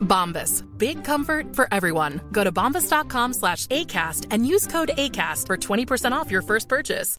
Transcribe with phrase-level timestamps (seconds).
[0.00, 0.64] Bombas.
[0.78, 2.20] Big comfort for everyone.
[2.32, 7.16] Go to bombas.com slash ACAST and use code ACAST for 20% off your first purchase.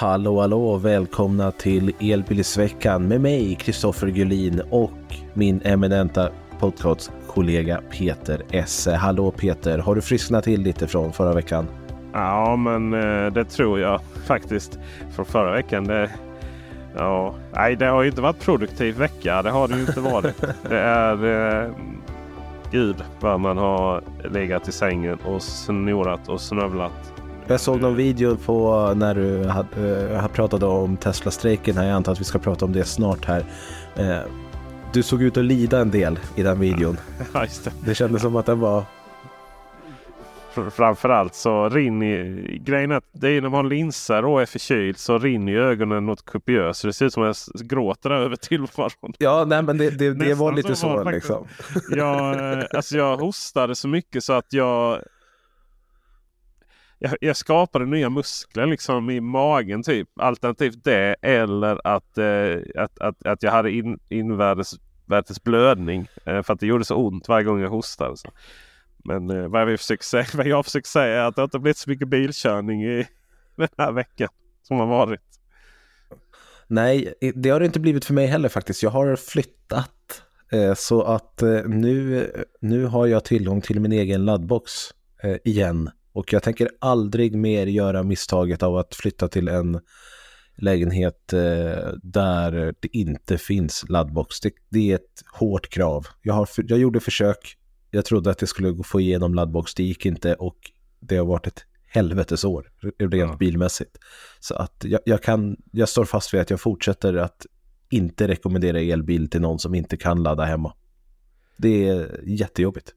[0.00, 4.90] Hallå hallå och välkomna till Elbilsveckan med mig, Kristoffer Gullin och
[5.34, 8.94] min eminenta podcastkollega Peter Esse.
[8.94, 11.66] Hallå Peter, har du frisknat till lite från förra veckan?
[12.12, 14.78] Ja, men eh, det tror jag faktiskt.
[15.14, 15.84] Från förra veckan.
[15.84, 16.10] Det,
[16.96, 19.42] ja, nej, det har ju inte varit produktiv vecka.
[19.42, 20.44] Det har det ju inte varit.
[20.68, 21.64] det är...
[21.64, 21.70] Eh,
[22.70, 27.12] gud vad man har legat i sängen och snorat och snövlat.
[27.46, 31.84] Jag såg någon video på när du hade, äh, pratade om Tesla-strejken här.
[31.84, 33.44] Jag antar att vi ska prata om det snart här.
[33.96, 34.18] Eh,
[34.92, 36.96] du såg ut att lida en del i den videon.
[37.34, 37.72] Ja, just det.
[37.84, 38.84] Det kändes som att den var...
[40.54, 44.46] Fr- Framförallt så rinner grejen är att det är när man har linser och är
[44.46, 46.82] förkyld så rinner ögonen något kopiöst.
[46.82, 49.12] Det ser ut som att jag gråter över tillvaron.
[49.18, 51.46] Ja, nej men det, det, det var lite så var liksom.
[51.90, 55.02] Jag, eh, alltså jag hostade så mycket så att jag,
[56.98, 60.08] jag, jag skapade nya muskler liksom i magen typ.
[60.20, 64.74] Alternativt det eller att, eh, att, att, att jag hade in, invärtes
[65.06, 66.08] värtes blödning.
[66.24, 68.16] Eh, för att det gjorde så ont varje gång jag hostade.
[68.16, 68.28] Så.
[69.04, 71.78] Men eh, vad, jag försöker säga, vad jag försöker säga är att det inte blivit
[71.78, 73.06] så mycket bilkörning i
[73.56, 74.28] den här veckan
[74.62, 75.20] som har varit.
[76.66, 78.82] Nej, det har det inte blivit för mig heller faktiskt.
[78.82, 80.22] Jag har flyttat
[80.52, 84.72] eh, så att eh, nu, nu har jag tillgång till min egen laddbox
[85.22, 85.90] eh, igen.
[86.12, 89.80] Och jag tänker aldrig mer göra misstaget av att flytta till en
[90.56, 94.40] lägenhet eh, där det inte finns laddbox.
[94.40, 96.06] Det, det är ett hårt krav.
[96.22, 97.56] Jag, har, jag gjorde försök.
[97.94, 99.74] Jag trodde att det skulle få igenom laddbox.
[99.74, 100.56] Det gick inte och
[101.00, 103.36] det har varit ett helvetesår rent Ja.
[103.36, 103.98] bilmässigt.
[104.40, 107.46] Så att jag, jag, kan, jag står fast vid att jag fortsätter att
[107.90, 110.74] inte rekommendera elbil till någon som inte kan ladda hemma.
[111.56, 112.94] Det är jättejobbigt.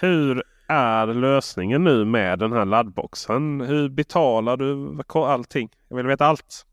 [0.00, 3.60] Hur är lösningen nu med den här laddboxen?
[3.60, 5.68] Hur betalar du allting?
[5.88, 6.66] Jag vill veta allt.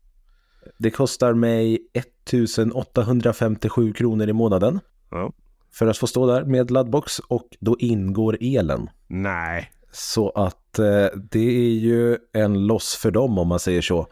[0.78, 4.80] Det kostar mig 1857 kronor i månaden
[5.10, 5.32] Ja.
[5.72, 8.90] För att få stå där med laddbox och då ingår elen.
[9.06, 9.72] Nej.
[9.92, 14.06] Så att eh, det är ju en loss för dem om man säger så.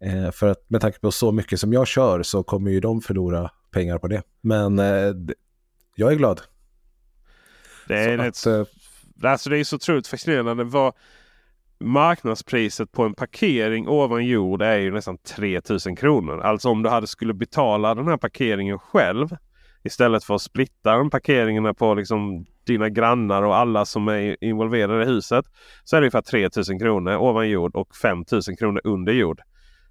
[0.00, 3.00] Eh, för att med tanke på så mycket som jag kör så kommer ju de
[3.00, 4.22] förlora pengar på det.
[4.40, 5.14] Men eh,
[5.94, 6.40] jag är glad.
[7.88, 10.64] Det är, Så ett, att, alltså det är så otroligt fascinerande.
[10.64, 10.92] Vad
[11.78, 16.40] marknadspriset på en parkering ovan jord är ju nästan 3000 kronor.
[16.40, 19.36] Alltså om du hade skulle betala den här parkeringen själv
[19.86, 25.02] istället för att splitta de parkeringarna på liksom dina grannar och alla som är involverade
[25.02, 25.44] i huset.
[25.84, 29.40] Så är det ungefär 3000 kronor ovan jord och 5000 kronor under jord.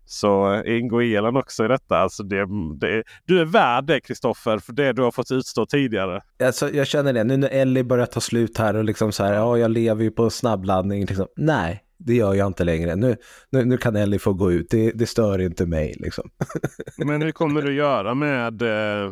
[0.06, 1.98] Så eh, ingår elen också i detta.
[1.98, 2.46] Alltså det,
[2.80, 6.22] det, du är värd det Kristoffer för det du har fått utstå tidigare.
[6.44, 9.34] Alltså, jag känner det, nu när Ellie börjar ta slut här och liksom så här,
[9.34, 11.06] ja jag lever ju på snabbladdning.
[11.06, 11.28] Liksom.
[11.36, 12.96] Nej, det gör jag inte längre.
[12.96, 13.16] Nu,
[13.50, 16.30] nu, nu kan Ellie få gå ut, det, det stör inte mig liksom.
[16.98, 19.12] Men hur kommer du göra med eh,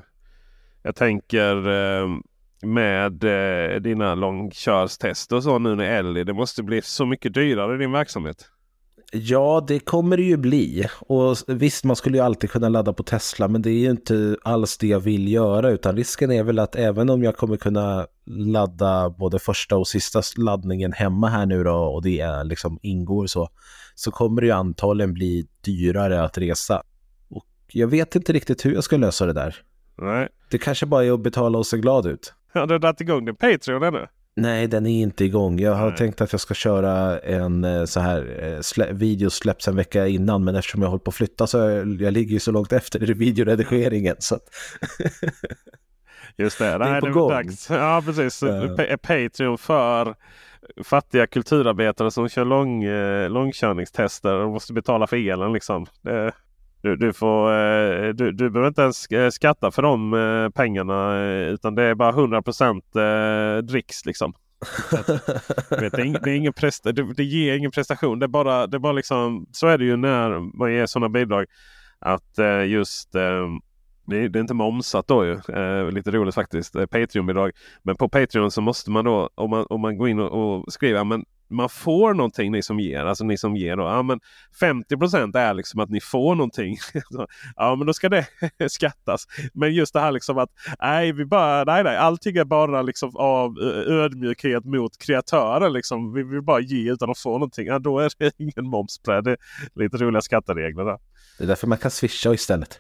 [0.84, 2.08] Jag tänker eh,
[2.62, 6.24] med eh, dina långkörstester och så nu när Ellie.
[6.24, 8.50] Det måste bli så mycket dyrare i din verksamhet.
[9.16, 10.88] Ja, det kommer det ju bli.
[11.00, 14.38] Och visst, man skulle ju alltid kunna ladda på Tesla, men det är ju inte
[14.44, 18.08] alls det jag vill göra, utan risken är väl att även om jag kommer kunna
[18.26, 23.28] ladda både första och sista laddningen hemma här nu då, och det är liksom ingår
[23.28, 23.50] så,
[23.96, 26.84] så kommer det ju antagligen bli dyrare att resa.
[27.30, 29.56] Och jag vet inte riktigt hur jag ska lösa det där.
[29.98, 30.30] Nej.
[30.54, 32.34] Det kanske bara är att betala och se glad ut.
[32.54, 34.08] Har du dragit igång din Patreon ännu?
[34.36, 35.60] Nej, den är inte igång.
[35.60, 35.98] Jag har Nej.
[35.98, 40.08] tänkt att jag ska köra en eh, så här eh, slä, video släpps en vecka
[40.08, 42.74] innan, men eftersom jag håller på att flytta så jag, jag ligger ju så långt
[42.74, 44.16] efter i videoredigeringen.
[44.20, 44.42] Så att,
[46.38, 47.30] Just det, är Nej, på det är gång.
[47.30, 47.70] dags.
[47.70, 48.40] Ja, precis.
[48.78, 50.16] Pa- Patreon för
[50.84, 55.54] fattiga kulturarbetare som kör lång, eh, långkörningstester och måste betala för elen.
[55.54, 55.86] Liksom.
[56.02, 56.32] Det,
[56.84, 61.26] du, du, får, eh, du, du behöver inte ens eh, skatta för de eh, pengarna
[61.50, 64.06] utan det är bara 100% dricks.
[64.06, 64.34] Liksom.
[65.70, 68.20] Vet, det, är det, är ingen presta, det, det ger ingen prestation.
[68.20, 71.10] Det är bara, det är bara liksom, så är det ju när man ger sådana
[71.10, 71.46] bidrag.
[72.00, 75.40] Att just det är, det är inte momsat då ju.
[75.92, 76.74] Lite roligt faktiskt.
[76.74, 77.52] Patreon-bidrag.
[77.84, 80.74] Men på Patreon så måste man då om man, om man går in och, och
[80.74, 81.26] skriver men
[81.56, 83.06] man får någonting ni som ger.
[83.06, 83.84] Alltså ni som ger då.
[83.84, 84.20] Ja, men
[84.62, 86.78] 50% är liksom att ni får någonting.
[87.56, 88.28] Ja men då ska det
[88.70, 89.28] skattas.
[89.54, 90.50] Men just det här liksom att
[90.82, 95.74] nej, vi bara, nej, nej allting är bara liksom av eh, ödmjukhet mot kreatören.
[95.74, 96.14] Liksom.
[96.14, 97.68] Vi vill bara ge utan att få någonting.
[97.68, 99.38] Ja, då är det ingen moms på det.
[99.76, 100.98] Lite roliga skatteregler där.
[101.38, 102.80] det är därför man kan swisha istället.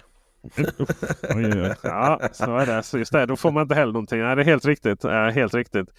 [1.36, 1.76] Oj, oj.
[1.84, 2.84] Ja, så är det.
[2.84, 4.20] Så just det, då får man inte heller någonting.
[4.20, 5.06] Nej, det är helt riktigt.
[5.06, 5.90] Eh, helt riktigt.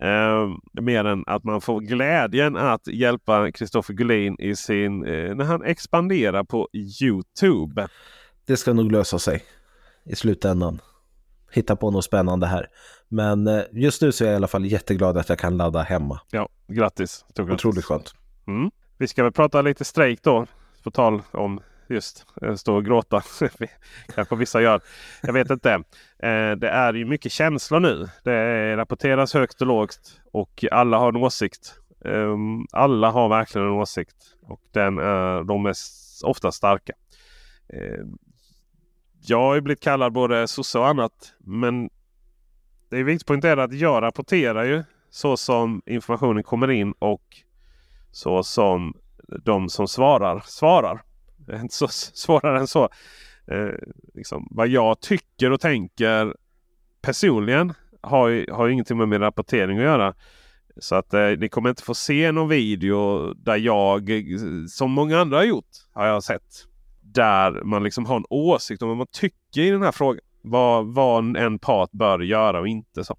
[0.00, 0.48] Eh,
[0.82, 5.64] mer än att man får glädjen att hjälpa Kristoffer Gullin i sin, eh, när han
[5.64, 6.68] expanderar på
[7.02, 7.88] Youtube.
[8.46, 9.44] Det ska nog lösa sig
[10.04, 10.80] i slutändan.
[11.52, 12.66] Hitta på något spännande här.
[13.08, 15.82] Men eh, just nu så är jag i alla fall jätteglad att jag kan ladda
[15.82, 16.20] hemma.
[16.30, 17.24] Ja, grattis.
[17.38, 18.14] Otroligt skönt.
[18.46, 18.70] Mm.
[18.98, 20.46] Vi ska väl prata lite strejk då.
[20.84, 23.22] På tal om just eh, stå och gråta.
[24.14, 24.80] Kanske vissa gör.
[25.22, 25.72] Jag vet inte.
[26.18, 28.08] Eh, det är ju mycket känslor nu.
[28.24, 31.74] Det rapporteras högt och lågt och alla har en åsikt.
[32.04, 35.74] Ehm, alla har verkligen en åsikt och den är, de är
[36.24, 36.92] ofta starka.
[37.68, 38.18] Ehm,
[39.26, 41.34] jag har ju blivit kallad både sosse och annat.
[41.38, 41.90] Men
[42.90, 47.22] det är viktigt att poängtera att jag rapporterar ju så som informationen kommer in och
[48.10, 48.94] så som
[49.44, 51.02] de som svarar svarar.
[51.46, 52.88] Det är inte så svårare än så.
[53.46, 53.74] Eh,
[54.14, 56.34] liksom, vad jag tycker och tänker
[57.02, 60.14] personligen har ju, har ju ingenting med min rapportering att göra.
[60.76, 64.10] Så att eh, ni kommer inte få se någon video där jag,
[64.68, 66.66] som många andra har gjort, har jag sett.
[67.00, 70.20] Där man liksom har en åsikt om vad man tycker i den här frågan.
[70.42, 73.04] Vad, vad en part bör göra och inte.
[73.04, 73.16] Så.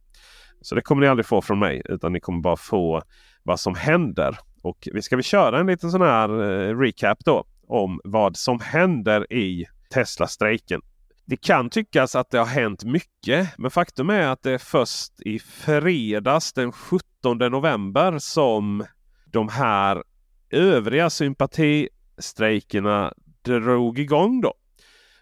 [0.61, 1.81] så det kommer ni aldrig få från mig.
[1.85, 3.01] Utan ni kommer bara få
[3.43, 4.37] vad som händer.
[4.61, 7.45] Och vi ska vi köra en liten sån här eh, recap då.
[7.73, 10.81] Om vad som händer i Tesla-strejken.
[11.25, 13.57] Det kan tyckas att det har hänt mycket.
[13.57, 18.85] Men faktum är att det är först i fredags den 17 november som
[19.25, 20.03] de här
[20.49, 24.41] övriga sympatistrejkerna drog igång.
[24.41, 24.53] då.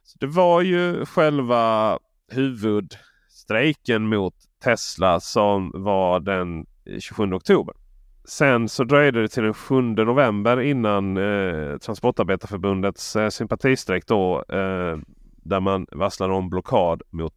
[0.04, 2.00] Så Det var ju själva
[2.32, 6.66] huvudstrejken mot Tesla som var den
[7.00, 7.81] 27 oktober.
[8.24, 14.44] Sen så dröjde det till den 7 november innan eh, Transportarbetarförbundets eh, sympatistrejk då.
[14.50, 14.98] Eh,
[15.44, 17.34] där man varslade om blockad mot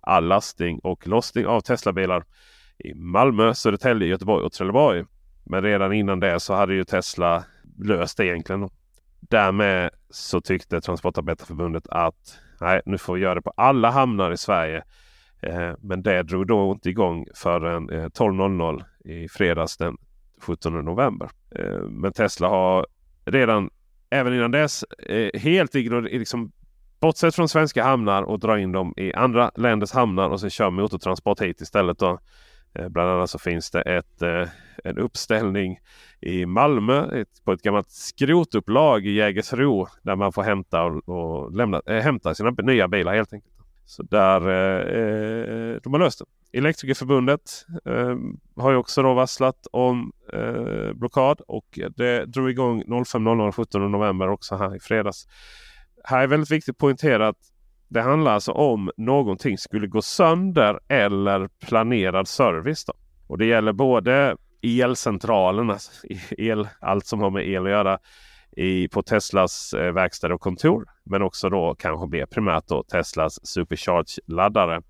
[0.00, 2.24] all lastning och lossning av Teslabilar
[2.78, 5.04] i Malmö, Södertälje, Göteborg och Trelleborg.
[5.44, 7.44] Men redan innan det så hade ju Tesla
[7.78, 8.70] löst det egentligen.
[9.20, 14.36] Därmed så tyckte Transportarbetarförbundet att nej, nu får vi göra det på alla hamnar i
[14.36, 14.84] Sverige.
[15.42, 19.96] Eh, men det drog då inte igång förrän eh, 12.00 i fredags den
[20.42, 21.30] 17 november.
[21.56, 22.86] Eh, men Tesla har
[23.24, 23.70] redan
[24.10, 26.52] även innan dess eh, helt ignorerat, liksom,
[27.00, 30.70] bortsett från svenska hamnar och dra in dem i andra länders hamnar och sen kör
[30.70, 31.98] motortransport hit istället.
[31.98, 32.18] Då.
[32.74, 34.22] Eh, bland annat så finns det ett,
[34.84, 35.78] en uppställning
[36.22, 41.82] i Malmö på ett gammalt skrotupplag i Jägersro där man får hämta, och, och lämna,
[41.86, 43.54] äh, hämta sina nya bilar helt enkelt.
[43.84, 46.58] Så där eh, de har löst det.
[46.58, 48.16] Elektrikerförbundet eh,
[48.56, 54.28] har ju också då varslat om eh, blockad och det drog igång 05.00 17 november
[54.28, 55.26] också här i fredags.
[56.04, 57.38] Här är väldigt viktigt att poängtera att
[57.88, 62.84] det handlar alltså om någonting skulle gå sönder eller planerad service.
[62.84, 62.92] Då.
[63.26, 65.92] Och det gäller både elcentralerna, alltså
[66.38, 67.98] el, allt som har med el att göra
[68.56, 70.84] i, på Teslas eh, verkstäder och kontor.
[71.04, 74.82] Men också då kanske mer primärt då Teslas Supercharge-laddare.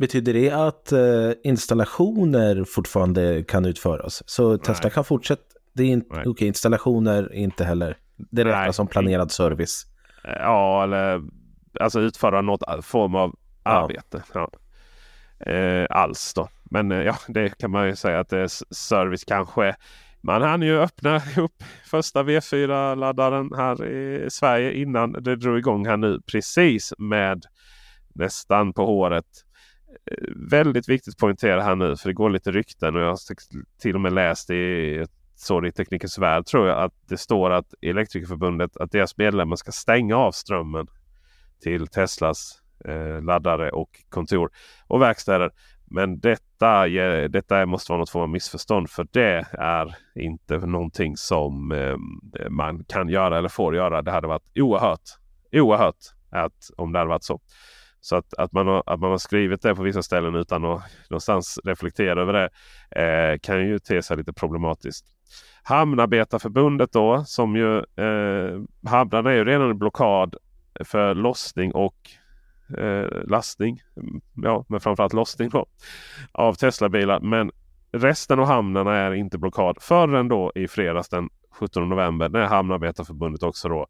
[0.00, 4.22] Betyder det att eh, installationer fortfarande kan utföras?
[4.26, 4.92] Så Tesla Nej.
[4.92, 5.42] kan fortsätta?
[5.72, 7.96] det är inte, okej, installationer inte heller.
[8.16, 9.86] Det räknas som planerad service.
[10.24, 11.22] Ja, eller
[11.80, 14.22] alltså utföra något form av arbete.
[14.34, 14.50] Ja.
[15.52, 16.48] Eh, alls då.
[16.64, 19.76] Men eh, ja, det kan man ju säga att det är service kanske.
[20.20, 25.96] Man hann ju öppna upp första V4-laddaren här i Sverige innan det drog igång här
[25.96, 26.20] nu.
[26.26, 27.44] Precis med
[28.14, 29.44] nästan på håret.
[30.50, 33.18] Väldigt viktigt att poängtera här nu för det går lite rykten och jag har
[33.80, 35.06] till och med läst i
[35.40, 39.72] så i Teknikens Värld tror jag att det står att Elektrikerförbundet att deras medlemmar ska
[39.72, 40.86] stänga av strömmen
[41.62, 44.50] till Teslas eh, laddare och kontor
[44.86, 45.50] och verkstäder.
[45.90, 46.88] Men detta,
[47.28, 51.96] detta måste vara något form av missförstånd för det är inte någonting som eh,
[52.50, 54.02] man kan göra eller får göra.
[54.02, 55.10] Det hade varit oerhört,
[55.52, 55.96] oerhört
[56.30, 57.40] att, om det hade varit så.
[58.00, 60.82] Så att, att, man har, att man har skrivit det på vissa ställen utan att
[61.10, 62.48] någonstans reflektera över det
[63.02, 65.06] eh, kan ju te sig lite problematiskt.
[65.62, 70.36] Hamnarbetarförbundet då som ju eh, hamnarna är ju redan i blockad
[70.84, 71.96] för lossning och
[72.78, 73.80] eh, lastning.
[74.34, 75.66] Ja, men framförallt lossning då,
[76.32, 77.20] av Tesla-bilar.
[77.20, 77.50] Men
[77.92, 83.42] resten av hamnarna är inte blockad förrän då i fredags den 17 november när Hamnarbetarförbundet
[83.42, 83.86] också då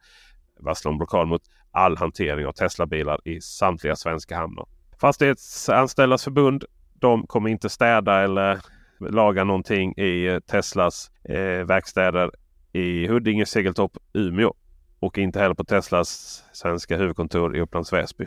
[0.62, 4.66] varsla om blockad mot all hantering av Tesla-bilar i samtliga svenska hamnar.
[5.00, 6.64] Fastighetsanställdas förbund
[7.00, 8.60] de kommer inte städa eller
[9.00, 12.30] laga någonting i eh, Teslas eh, verkstäder
[12.72, 14.54] i Huddinge, Segeltorp, Umeå.
[15.00, 18.26] Och inte heller på Teslas svenska huvudkontor i Upplands Väsby.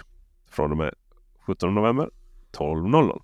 [0.52, 0.94] Från och med
[1.46, 2.10] 17 november
[2.58, 3.22] 12.00.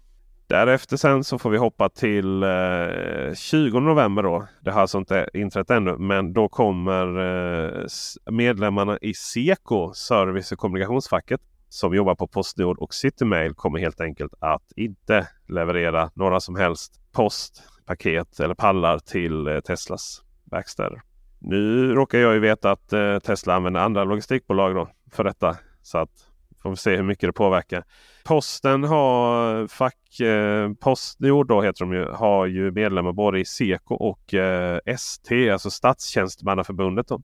[0.49, 4.47] Därefter sen så får vi hoppa till eh, 20 november då.
[4.61, 7.85] Det har alltså inte inträtt ännu men då kommer eh,
[8.31, 14.33] medlemmarna i Seko, Service och kommunikationsfacket som jobbar på Postnord och Citymail kommer helt enkelt
[14.39, 21.01] att inte leverera några som helst post, paket eller pallar till eh, Teslas verkstäder.
[21.39, 25.57] Nu råkar jag ju veta att eh, Tesla använder andra logistikbolag då för detta.
[25.81, 26.28] Så att
[26.63, 27.83] får vi se hur mycket det påverkar.
[28.25, 33.95] Posten har fack, eh, Postnord då heter de ju, har ju medlemmar både i Seko
[33.95, 37.07] och eh, ST, alltså Statstjänstemannaförbundet.
[37.07, 37.21] Då.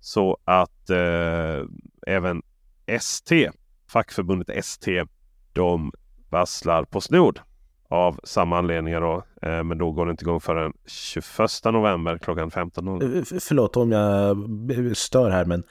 [0.00, 1.66] Så att eh,
[2.06, 2.42] även
[2.86, 3.50] ST,
[3.88, 5.04] fackförbundet ST,
[5.52, 5.92] de
[6.30, 7.40] varslar Postnord
[7.88, 9.00] av samma anledningar.
[9.00, 9.24] Då.
[9.42, 13.16] Eh, men då går det inte igång förrän 21 november klockan 15.00.
[13.16, 15.62] Eh, förlåt om jag stör här men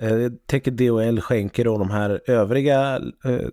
[0.00, 3.48] jag tänker DHL skänker då de här övriga eh,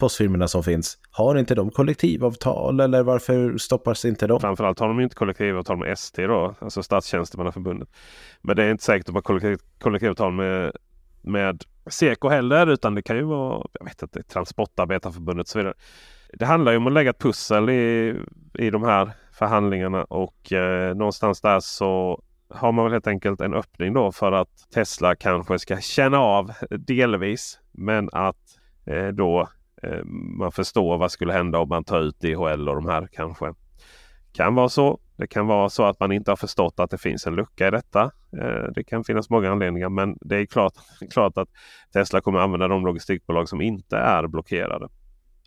[0.00, 4.40] postfirmorna som finns, har inte de kollektivavtal eller varför stoppas inte de?
[4.40, 7.88] Framförallt har de inte kollektivavtal med ST då, alltså Statstjänstemannaförbundet.
[8.42, 10.72] Men det är inte säkert att de har kollektiv, kollektivavtal med,
[11.22, 15.74] med Seko heller utan det kan ju vara jag vet inte, Transportarbetarförbundet och så vidare
[16.38, 18.14] det handlar ju om att lägga ett pussel i,
[18.54, 23.54] i de här förhandlingarna och eh, någonstans där så har man väl helt enkelt en
[23.54, 27.58] öppning då för att Tesla kanske ska känna av delvis.
[27.72, 28.36] Men att
[28.86, 29.48] eh, då
[29.82, 30.04] eh,
[30.38, 33.54] man förstår vad skulle hända om man tar ut DHL och de här kanske.
[34.32, 34.98] Kan vara så.
[35.16, 37.70] Det kan vara så att man inte har förstått att det finns en lucka i
[37.70, 38.02] detta.
[38.40, 40.72] Eh, det kan finnas många anledningar men det är klart,
[41.10, 41.48] klart att
[41.92, 44.88] Tesla kommer använda de logistikbolag som inte är blockerade.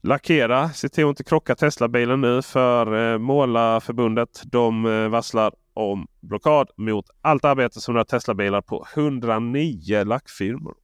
[0.02, 4.42] Lackera, se till att inte krocka Tesla-bilen nu för eh, Målarförbundet.
[4.46, 10.76] De eh, varslar om blockad mot allt arbete som rör Tesla-bilar på 109 lackfirmor.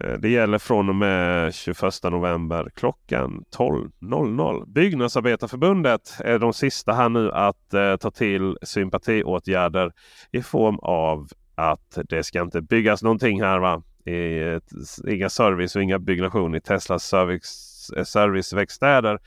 [0.00, 4.66] Eh, det gäller från och med 21 november klockan 12.00.
[4.66, 9.92] Byggnadsarbetarförbundet är de sista här nu att eh, ta till sympatiåtgärder
[10.32, 13.58] i form av att det ska inte byggas någonting här.
[13.58, 13.82] va?
[14.04, 14.60] I,
[15.14, 19.18] inga service och inga byggnation i Teslas service eh, serviceverkstäder.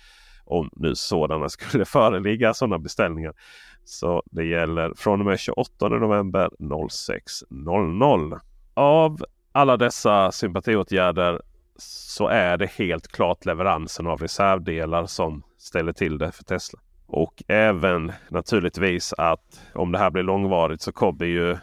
[0.45, 3.33] Om nu sådana skulle föreligga sådana beställningar.
[3.83, 8.39] Så det gäller från och med 28 november 06.00.
[8.73, 11.41] Av alla dessa sympatiåtgärder
[11.77, 16.79] så är det helt klart leveransen av reservdelar som ställer till det för Tesla.
[17.07, 21.57] Och även naturligtvis att om det här blir långvarigt så kommer ju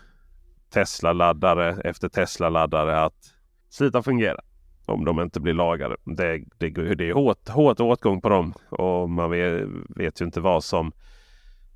[0.75, 3.34] Tesla-laddare efter Tesla-laddare att
[3.68, 4.40] sluta fungera
[4.87, 5.96] om de inte blir lagade.
[6.04, 10.40] Det, det, det är hårt, hårt åtgång på dem och man vet, vet ju inte
[10.40, 10.92] vad som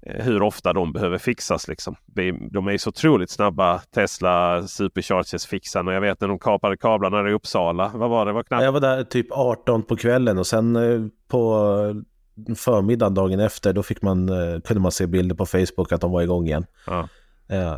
[0.07, 1.69] hur ofta de behöver fixas.
[1.69, 1.97] Liksom.
[2.51, 5.93] De är så otroligt snabba Tesla Superchargers fixarna.
[5.93, 7.91] Jag vet när de kapade kablarna i Uppsala.
[7.95, 8.33] Vad var det?
[8.33, 8.63] Var knappt...
[8.63, 12.03] Jag var där typ 18 på kvällen och sen eh, på
[12.57, 16.13] förmiddagen dagen efter då fick man, eh, kunde man se bilder på Facebook att de
[16.13, 16.67] var igång igen.
[16.87, 17.09] Ja.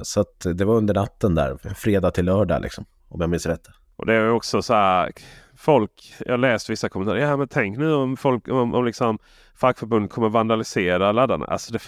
[0.02, 3.69] Så att det var under natten där, fredag till lördag liksom, om jag minns rätt.
[3.97, 5.12] Och det är också så här.
[5.57, 7.21] Folk, jag läst vissa kommentarer.
[7.21, 9.19] Ja men tänk nu om folk om, om liksom
[9.54, 11.45] fackförbund kommer vandalisera laddarna.
[11.45, 11.78] Alltså det,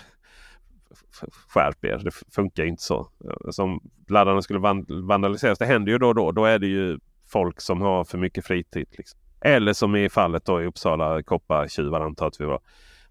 [1.49, 2.01] skärp er.
[2.05, 3.09] Det funkar inte så.
[3.25, 4.59] Eh, som laddarna skulle
[5.03, 5.59] vandaliseras.
[5.59, 6.33] Det händer ju då och då.
[6.33, 8.87] Då är det ju folk som har för mycket fritid.
[8.91, 9.21] Liksom.
[9.41, 12.61] Eller som i fallet då i Uppsala koppartjuvar antar att vi var.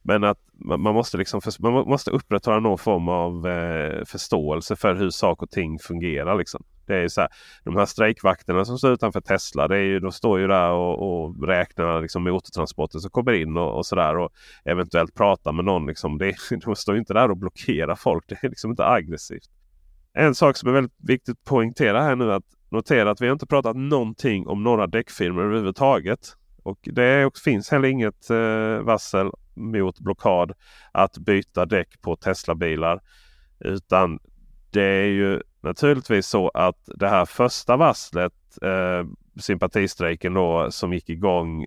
[0.02, 5.10] Men att man måste, liksom, man måste upprätthålla någon form av eh, förståelse för hur
[5.10, 6.38] saker och ting fungerar.
[6.38, 6.64] Liksom.
[6.88, 7.30] Det är så här,
[7.64, 9.68] de här strejkvakterna som står utanför Tesla.
[9.68, 13.58] Det är ju, de står ju där och, och räknar liksom, motortransporter som kommer in
[13.58, 14.18] och, och sådär.
[14.18, 14.32] Och
[14.66, 15.86] eventuellt pratar med någon.
[15.86, 16.18] Liksom.
[16.18, 18.24] Det, de står inte där och blockerar folk.
[18.30, 19.50] Det är liksom inte aggressivt.
[20.14, 22.34] En sak som är väldigt viktigt att poängtera här nu.
[22.34, 26.20] att Notera att vi inte pratat någonting om några däckfirmor överhuvudtaget.
[26.64, 30.52] Och det finns heller inget eh, varsel mot blockad
[30.92, 33.02] att byta däck på Tesla-bilar.
[33.60, 34.20] Utan
[34.72, 39.08] det är ju naturligtvis så att det här första varslet, eh,
[39.40, 41.66] sympatistrejken då som gick igång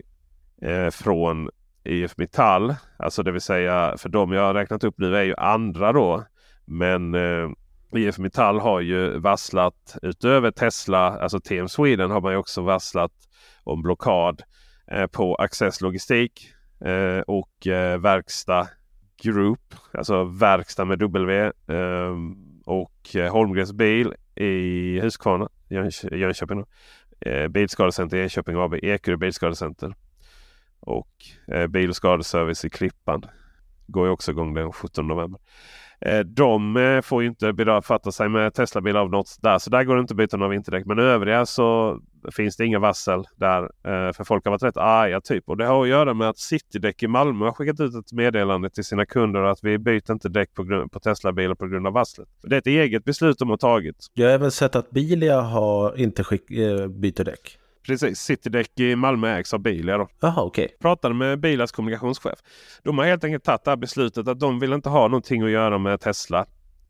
[0.62, 1.50] eh, från
[1.84, 2.74] IF Metall.
[2.96, 6.24] Alltså det vill säga för de jag har räknat upp nu är ju andra då.
[6.64, 7.48] Men eh,
[7.92, 13.12] IF Metall har ju varslat utöver Tesla, alltså TM Sweden har man ju också varslat
[13.64, 14.42] om blockad
[14.90, 18.68] eh, på Access Logistik eh, och eh, Verkstad
[19.22, 22.14] Group, alltså verkstad med W eh,
[22.68, 25.48] och eh, Holmgrens bil i Huskvarna,
[26.12, 26.64] Jönköping.
[27.20, 29.94] Eh, Bilskadecenter i Enköping AB, Ekerö Bilskadecenter.
[30.80, 31.08] Och
[31.52, 33.22] eh, Bil och skadeservice i Klippan.
[33.86, 35.40] Går ju också igång den 17 november.
[36.00, 39.58] Eh, de eh, får ju inte befatta sig med Tesla-bilar av något där.
[39.58, 40.86] Så där går det inte att byta några vinterdäck.
[40.86, 41.98] Men övriga så
[42.32, 43.62] finns det inga varsel där.
[43.62, 45.48] Eh, för folk har varit rätt arga typ.
[45.48, 48.70] Och det har att göra med att Citydäck i Malmö har skickat ut ett meddelande
[48.70, 52.28] till sina kunder att vi byter inte däck på, på Tesla-bilar på grund av varslet.
[52.42, 54.06] Det är ett eget beslut de har tagit.
[54.14, 56.48] Jag har även sett att Bilia har inte skick,
[56.88, 57.58] byter däck.
[57.88, 59.98] Precis, Citydäck i Malmö ägs av Bilia.
[59.98, 60.08] Då.
[60.20, 60.64] Jaha, okej.
[60.64, 60.76] Okay.
[60.80, 62.38] Pratade med Bilas kommunikationschef.
[62.82, 65.50] De har helt enkelt tagit det här beslutet att de vill inte ha någonting att
[65.50, 66.46] göra med Tesla.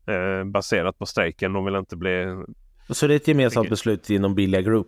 [0.07, 1.53] Eh, baserat på strejken.
[1.53, 2.43] De vill inte bli...
[2.89, 4.87] Så det är ett gemensamt beslut inom Bilia Group?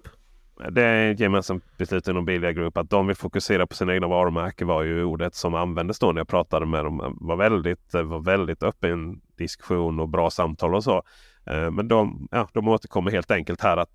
[0.72, 4.08] Det är ett gemensamt beslut inom Bilia Group att de vill fokusera på sina egna
[4.08, 7.18] varumärken var ju ordet som användes då när jag pratade med dem.
[7.22, 11.03] Var väldigt, var väldigt öppen diskussion och bra samtal och så.
[11.46, 13.91] Eh, men de, ja, de återkommer helt enkelt här att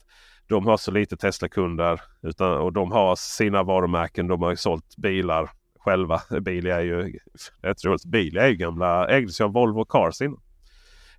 [0.49, 2.01] de har så lite Tesla-kunder
[2.61, 4.27] och de har sina varumärken.
[4.27, 6.21] De har ju sålt bilar själva.
[6.41, 7.19] Bilia är ju,
[7.63, 8.05] rätt roligt.
[8.05, 10.41] Bilia är ju gamla, ägdes ju av Volvo Cars innan.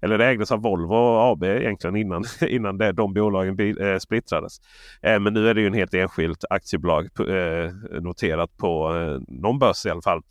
[0.01, 0.95] Eller det ägdes av Volvo
[1.31, 4.57] AB egentligen innan, innan det, de bolagen bil, eh, splittrades.
[5.01, 9.59] Eh, men nu är det ju en helt enskilt aktiebolag eh, noterat på eh, någon
[9.59, 10.21] börs i alla fall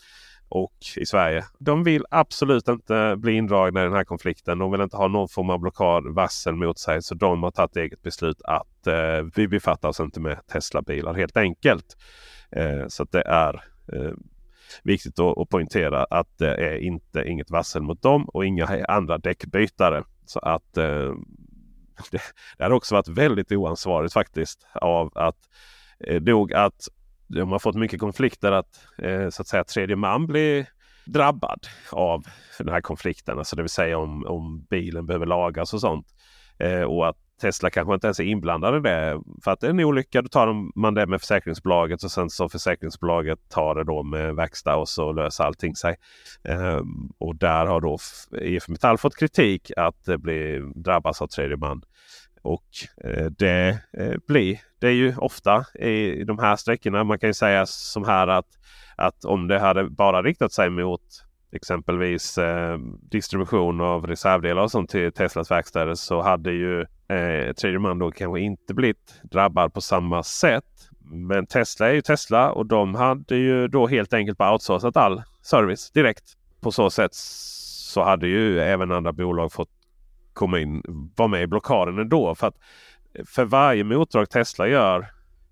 [0.48, 1.44] och i Sverige.
[1.59, 4.59] De vill absolut inte bli indragna i den här konflikten.
[4.59, 7.02] De vill inte ha någon form av blockad, varsel mot sig.
[7.02, 11.37] Så de har tagit eget beslut att eh, vi befattar oss inte med Tesla-bilar helt
[11.37, 11.96] enkelt.
[12.50, 13.54] Eh, så det är
[13.92, 14.12] eh,
[14.82, 19.18] viktigt att, att poängtera att det är inte inget varsel mot dem och inga andra
[19.18, 20.04] däckbytare.
[20.26, 21.12] Så att eh,
[22.11, 22.20] det,
[22.59, 25.38] det har också varit väldigt oansvarigt faktiskt av att
[26.00, 26.88] eh, nog att
[27.26, 30.66] de har fått mycket konflikter att eh, så att säga tredje man blir
[31.06, 32.24] drabbad av
[32.58, 33.38] den här konflikten.
[33.38, 36.06] Alltså det vill säga om, om bilen behöver lagas och sånt.
[36.58, 39.20] Eh, och att Tesla kanske inte ens är inblandade i det.
[39.44, 42.48] För att det är en olycka då tar man det med försäkringsbolaget och sen så
[42.48, 45.96] försäkringsbolaget tar det då med verkstad och så löser allting sig.
[46.44, 46.80] Eh,
[47.18, 47.98] och där har då
[48.40, 51.82] IF Metall fått kritik att det blir drabbas av tredje man.
[52.46, 52.64] Och
[53.04, 57.04] eh, det eh, blir det är ju ofta i de här sträckorna.
[57.04, 58.46] Man kan ju säga som här att,
[58.96, 61.00] att om det hade bara riktat sig mot
[61.52, 62.78] exempelvis eh,
[63.11, 68.11] distribution av reservdelar och sånt till Teslas verkstäder så hade ju eh, tredje man då
[68.11, 70.64] kanske inte blivit drabbad på samma sätt.
[71.11, 75.22] Men Tesla är ju Tesla och de hade ju då helt enkelt bara outsourcat all
[75.42, 76.24] service direkt.
[76.61, 79.75] På så sätt så hade ju även andra bolag fått
[80.37, 80.83] komma in,
[81.16, 82.35] vara med i blockaden ändå.
[82.35, 82.57] För att
[83.27, 85.07] för varje motdrag Tesla gör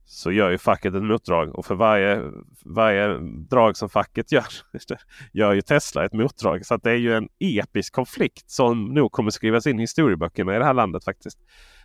[0.05, 1.55] så gör ju facket ett motdrag.
[1.55, 2.23] Och för varje,
[2.65, 3.19] varje
[3.51, 4.47] drag som facket gör
[5.33, 6.67] gör ju Tesla ett motdrag.
[6.67, 10.59] Så det är ju en episk konflikt som nog kommer skrivas in i historieböckerna i
[10.59, 11.39] det här landet faktiskt.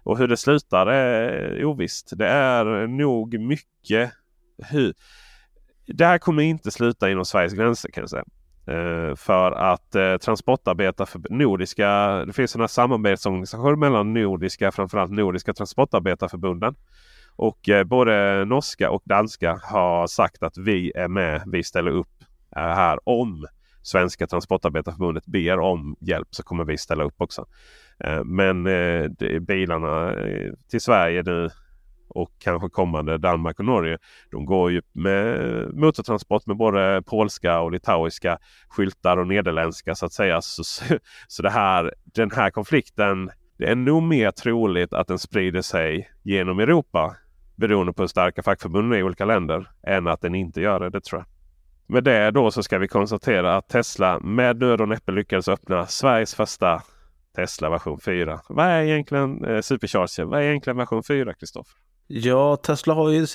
[0.03, 2.13] Och hur det slutar är ovisst.
[2.15, 4.11] Det är nog mycket
[4.69, 4.93] hur...
[5.85, 8.25] Det här kommer inte sluta inom Sveriges gränser kan jag säga.
[8.69, 11.89] Eh, för att eh, transportarbeta för nordiska,
[12.25, 16.75] det finns en samarbetsorganisation mellan nordiska, framförallt nordiska transportarbetarförbunden.
[17.35, 22.23] Och eh, både norska och danska har sagt att vi är med, vi ställer upp
[22.55, 23.47] eh, här om
[23.81, 27.45] Svenska transportarbetarförbundet ber om hjälp så kommer vi ställa upp också.
[28.03, 31.49] Eh, men eh, bilarna eh, till Sverige nu
[32.09, 33.97] och kanske kommande Danmark och Norge.
[34.31, 35.39] De går ju med
[35.73, 38.37] motortransport med både polska och litauiska
[38.69, 40.41] skyltar och nederländska så att säga.
[40.41, 40.63] Så,
[41.27, 46.09] så det här, den här konflikten, det är nog mer troligt att den sprider sig
[46.23, 47.15] genom Europa
[47.55, 50.89] beroende på hur starka fackförbunden är i olika länder än att den inte gör det.
[50.89, 51.27] Det tror jag.
[51.93, 55.87] Med det då så ska vi konstatera att Tesla med nöd och näppe lyckades öppna
[55.87, 56.81] Sveriges första
[57.35, 58.41] Tesla version 4.
[58.49, 60.25] Vad är egentligen eh, Supercharger?
[60.25, 61.77] Vad är egentligen version 4, Kristoffer?
[62.11, 63.27] Ja, Tesla har ju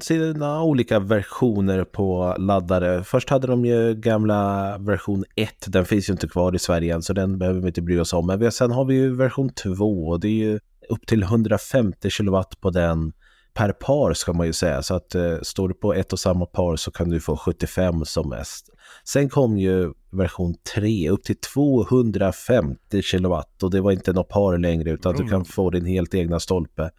[0.00, 3.04] sina olika versioner på laddare.
[3.04, 5.48] Först hade de ju gamla version 1.
[5.66, 8.12] Den finns ju inte kvar i Sverige än så den behöver vi inte bry oss
[8.12, 8.26] om.
[8.26, 12.60] Men sen har vi ju version 2 och det är ju upp till 150 kilowatt
[12.60, 13.12] på den
[13.54, 14.82] per par ska man ju säga.
[14.82, 18.04] Så att eh, står du på ett och samma par så kan du få 75
[18.04, 18.68] som mest.
[19.04, 24.58] Sen kom ju version 3 upp till 250 kilowatt och det var inte något par
[24.58, 25.24] längre utan mm.
[25.24, 26.90] du kan få din helt egna stolpe.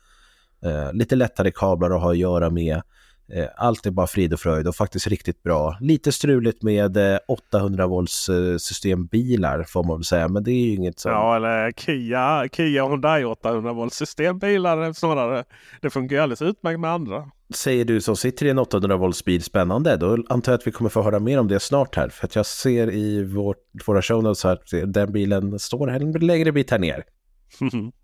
[0.65, 2.81] Eh, lite lättare kablar att ha att göra med.
[3.33, 5.77] Eh, allt är bara frid och fröjd och faktiskt riktigt bra.
[5.81, 6.97] Lite struligt med
[7.27, 11.11] 800 eh, volts systembilar får man väl säga, men det är ju inget som...
[11.11, 15.43] Ja, eller Kia, Kia Hyundai 800 volts systembilar snarare.
[15.81, 17.29] Det funkar ju alldeles utmärkt med andra.
[17.53, 20.71] Säger du som sitter i en 800 volts bil spännande, då antar jag att vi
[20.71, 22.09] kommer få höra mer om det snart här.
[22.09, 25.99] För att jag ser i vårt, våra show notes här att den bilen står här
[25.99, 27.03] en längre bit här ner.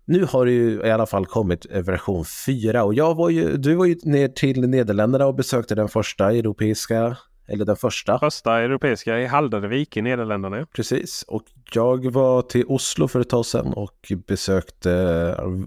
[0.04, 3.74] Nu har det ju i alla fall kommit version 4 och jag var ju, du
[3.74, 7.16] var ju ner till Nederländerna och besökte den första europeiska,
[7.48, 8.18] eller den första.
[8.18, 10.66] Första europeiska i Haldervik i Nederländerna.
[10.66, 14.90] Precis, och jag var till Oslo för ett tag sedan och besökte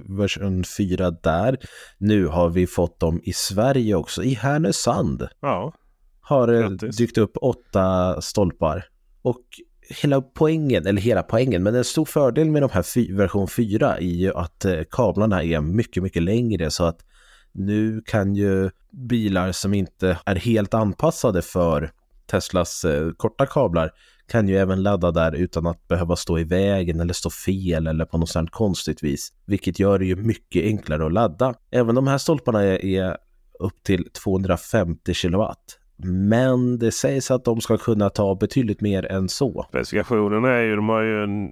[0.06, 1.58] version 4 där.
[1.98, 5.28] Nu har vi fått dem i Sverige också, i Härnösand.
[5.39, 5.74] Ja.
[6.22, 6.98] Har Grattis.
[6.98, 8.86] dykt upp åtta stolpar.
[9.22, 9.43] Och
[10.01, 14.01] hela poängen, eller hela poängen, men en stor fördel med de här version 4 är
[14.01, 16.99] ju att eh, kablarna är mycket, mycket längre så att
[17.51, 21.91] nu kan ju bilar som inte är helt anpassade för
[22.25, 23.91] Teslas eh, korta kablar
[24.27, 28.06] kan ju även ladda där utan att behöva stå i vägen eller stå fel eller
[28.06, 29.34] på något sånt konstigt vis.
[29.45, 31.53] Vilket gör det ju mycket enklare att ladda.
[31.71, 33.17] Även de här stolparna är, är
[33.60, 35.79] upp till 250 kilowatt.
[35.97, 39.65] Men det sägs att de ska kunna ta betydligt mer än så.
[39.69, 41.49] Specifikationen är ju, de har ju en,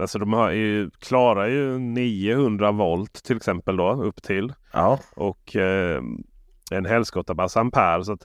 [0.00, 4.52] alltså de har ju, klarar ju 900 volt till exempel då upp till.
[4.72, 4.98] Ja.
[5.16, 6.02] Och eh,
[6.70, 8.04] en helskottabass ampere.
[8.04, 8.24] Så att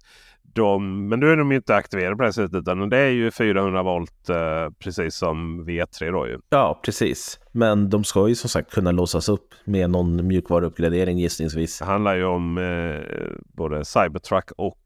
[0.54, 3.84] de, men nu är de inte aktiverade på det sättet utan det är ju 400
[3.84, 6.40] volt eh, precis som V3 då ju.
[6.50, 7.40] Ja precis.
[7.52, 11.80] Men de ska ju som sagt kunna låsas upp med någon mjukvaruuppgradering gissningsvis.
[11.80, 13.18] Det handlar ju om eh,
[13.58, 14.78] både Cybertruck och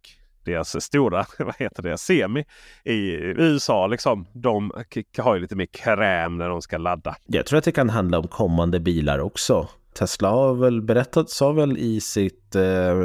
[0.45, 2.45] deras stora, vad heter det, Semi
[2.83, 3.87] i USA.
[3.87, 4.25] Liksom.
[4.33, 4.71] De
[5.17, 7.15] har ju lite mer kräm när de ska ladda.
[7.25, 9.67] Jag tror att det kan handla om kommande bilar också.
[9.93, 12.95] Tesla har väl berättat, sa väl i sitt, eh,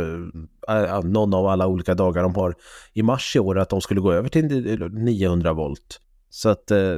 [1.04, 2.54] någon av alla olika dagar de har
[2.92, 4.44] i mars i år att de skulle gå över till
[4.92, 6.00] 900 volt.
[6.30, 6.96] Så att, eh,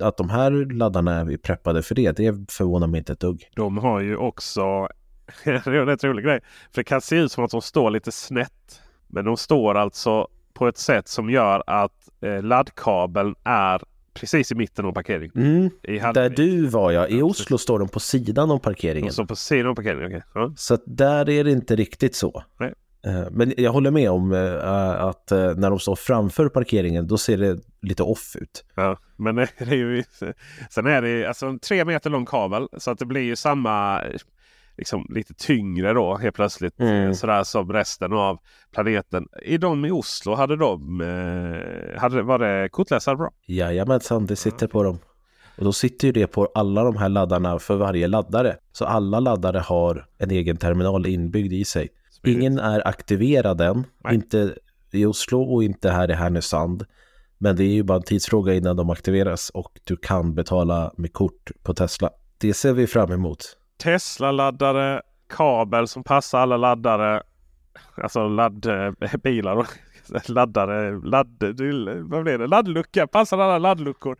[0.00, 3.48] att de här laddarna är preppade för det, det förvånar mig inte ett dugg.
[3.56, 4.62] De har ju också,
[5.44, 6.40] det är en rätt rolig grej,
[6.72, 10.28] för det kan se ut som att de står lite snett men de står alltså
[10.54, 13.82] på ett sätt som gör att eh, laddkabeln är
[14.14, 15.32] precis i mitten av parkeringen.
[15.36, 15.70] Mm,
[16.14, 17.08] där du var ja.
[17.08, 19.06] I Oslo står de på sidan av parkeringen.
[19.06, 20.22] De står på sidan av parkeringen, okej.
[20.30, 20.42] Okay.
[20.42, 20.52] Ja.
[20.56, 22.44] Så där är det inte riktigt så.
[22.60, 22.74] Nej.
[23.06, 27.18] Eh, men jag håller med om äh, att äh, när de står framför parkeringen då
[27.18, 28.64] ser det lite off ut.
[28.74, 30.04] Ja, men det är ju...
[30.70, 34.02] Sen är det alltså en tre meter lång kabel så att det blir ju samma
[34.78, 36.80] liksom lite tyngre då helt plötsligt.
[36.80, 37.14] Mm.
[37.14, 38.38] Sådär som resten av
[38.72, 39.28] planeten.
[39.42, 43.30] I de i Oslo hade de, eh, hade, var det kortläsare bra?
[43.46, 44.98] Jajamensan, det sitter på dem.
[45.58, 48.56] Och då sitter ju det på alla de här laddarna för varje laddare.
[48.72, 51.88] Så alla laddare har en egen terminal inbyggd i sig.
[52.10, 52.36] Spirit.
[52.36, 54.14] Ingen är aktiverad än, Nej.
[54.14, 54.54] inte
[54.92, 56.84] i Oslo och inte här i Härnösand.
[57.38, 61.12] Men det är ju bara en tidsfråga innan de aktiveras och du kan betala med
[61.12, 62.10] kort på Tesla.
[62.38, 63.56] Det ser vi fram emot.
[63.82, 67.22] Tesla-laddare, kabel som passar alla laddare.
[68.02, 69.66] Alltså laddbilar eh, och
[70.28, 71.42] laddare, ladd,
[72.02, 72.46] vad blir det?
[72.46, 74.16] laddlucka, passar alla laddluckor.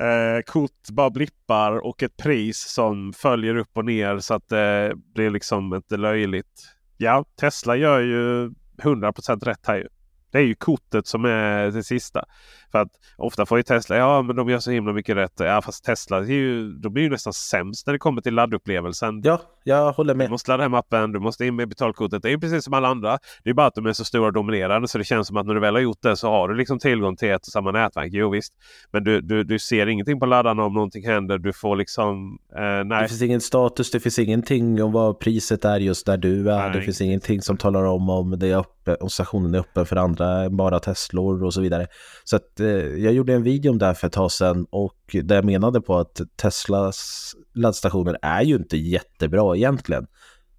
[0.00, 4.92] Eh, kort bara blippar och ett pris som följer upp och ner så att det
[5.14, 6.62] blir liksom inte löjligt.
[6.96, 8.50] Ja, Tesla gör ju
[8.82, 9.88] 100% rätt här ju.
[10.32, 12.24] Det är ju kortet som är det sista.
[12.72, 15.32] För att ofta får ju Tesla, ja men de gör så himla mycket rätt.
[15.36, 19.20] Ja fast Tesla är ju, de är ju nästan sämst när det kommer till laddupplevelsen.
[19.24, 20.30] Ja, jag håller Du med.
[20.30, 22.22] måste ladda hem appen, du måste in med betalkortet.
[22.22, 23.18] Det är precis som alla andra.
[23.44, 25.46] Det är bara att de är så stora och dominerande så det känns som att
[25.46, 27.70] när du väl har gjort det så har du liksom tillgång till ett och samma
[27.70, 28.08] nätverk.
[28.12, 28.52] Jo visst.
[28.92, 31.38] Men du, du, du ser ingenting på laddarna om någonting händer.
[31.38, 32.38] Du får liksom...
[32.56, 33.08] Eh, Det nej.
[33.08, 36.58] finns ingen status, det finns ingenting om vad priset är just där du är.
[36.58, 39.86] Nej, det finns ingenting som talar om om, det är öppen, om stationen är öppen
[39.86, 41.86] för andra än bara Teslor och så vidare.
[42.24, 45.16] Så att, eh, jag gjorde en video om det här för ett tag sedan och
[45.22, 50.06] där jag menade på att Teslas laddstationer är ju inte jättebra egentligen.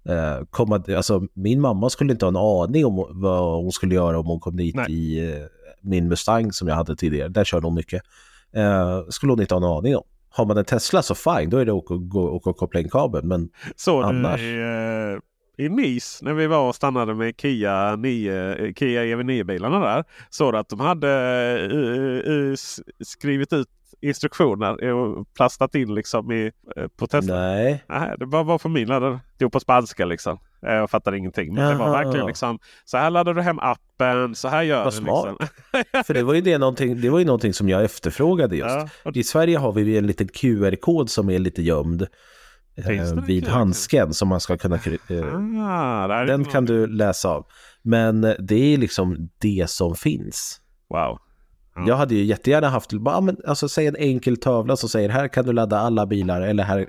[0.08, 4.18] Eh, komma, alltså, min mamma skulle inte ha en aning om vad hon skulle göra
[4.18, 4.86] om hon kom dit Nej.
[4.88, 5.44] i eh,
[5.82, 7.28] min Mustang som jag hade tidigare.
[7.28, 8.02] Där körde hon mycket.
[8.56, 10.02] Eh, skulle hon inte ha en aning om.
[10.34, 13.28] Har man en Tesla så fine, då är det att åka, och koppla in kabeln.
[13.28, 14.40] Men Så Annars.
[14.40, 15.20] du
[15.58, 20.04] i, Nice när vi var och stannade med Kia, 9, eh, Kia EV9-bilarna där.
[20.30, 21.08] Såg att de hade
[22.26, 23.68] eh, s- skrivit ut
[24.00, 26.52] instruktioner och plastat in liksom i,
[26.96, 27.34] på Tesla.
[27.36, 29.20] nej, Nej, det bara var för min laddare.
[29.38, 30.38] Det var på spanska liksom.
[30.60, 31.54] Jag fattade ingenting.
[31.54, 32.02] Men det var Jaha.
[32.02, 32.58] verkligen liksom.
[32.84, 34.34] Så här laddar du hem appen.
[34.34, 34.96] Så här gör Vad du.
[34.96, 35.36] smart.
[35.40, 36.04] Liksom.
[36.04, 38.76] för det var ju det någonting, det var ju någonting som jag efterfrågade just.
[39.04, 42.06] Ja, I Sverige har vi en liten QR-kod som är lite gömd
[42.74, 44.76] Eh, vid handsken som man ska kunna...
[45.08, 47.46] Eh, Ah, den kan du läsa av.
[47.82, 50.60] Men eh, det är liksom det som finns.
[50.88, 51.18] Wow.
[51.74, 51.84] Ja.
[51.86, 55.28] Jag hade ju jättegärna haft, bara, men, alltså säg en enkel tavla som säger här
[55.28, 56.88] kan du ladda alla bilar eller här,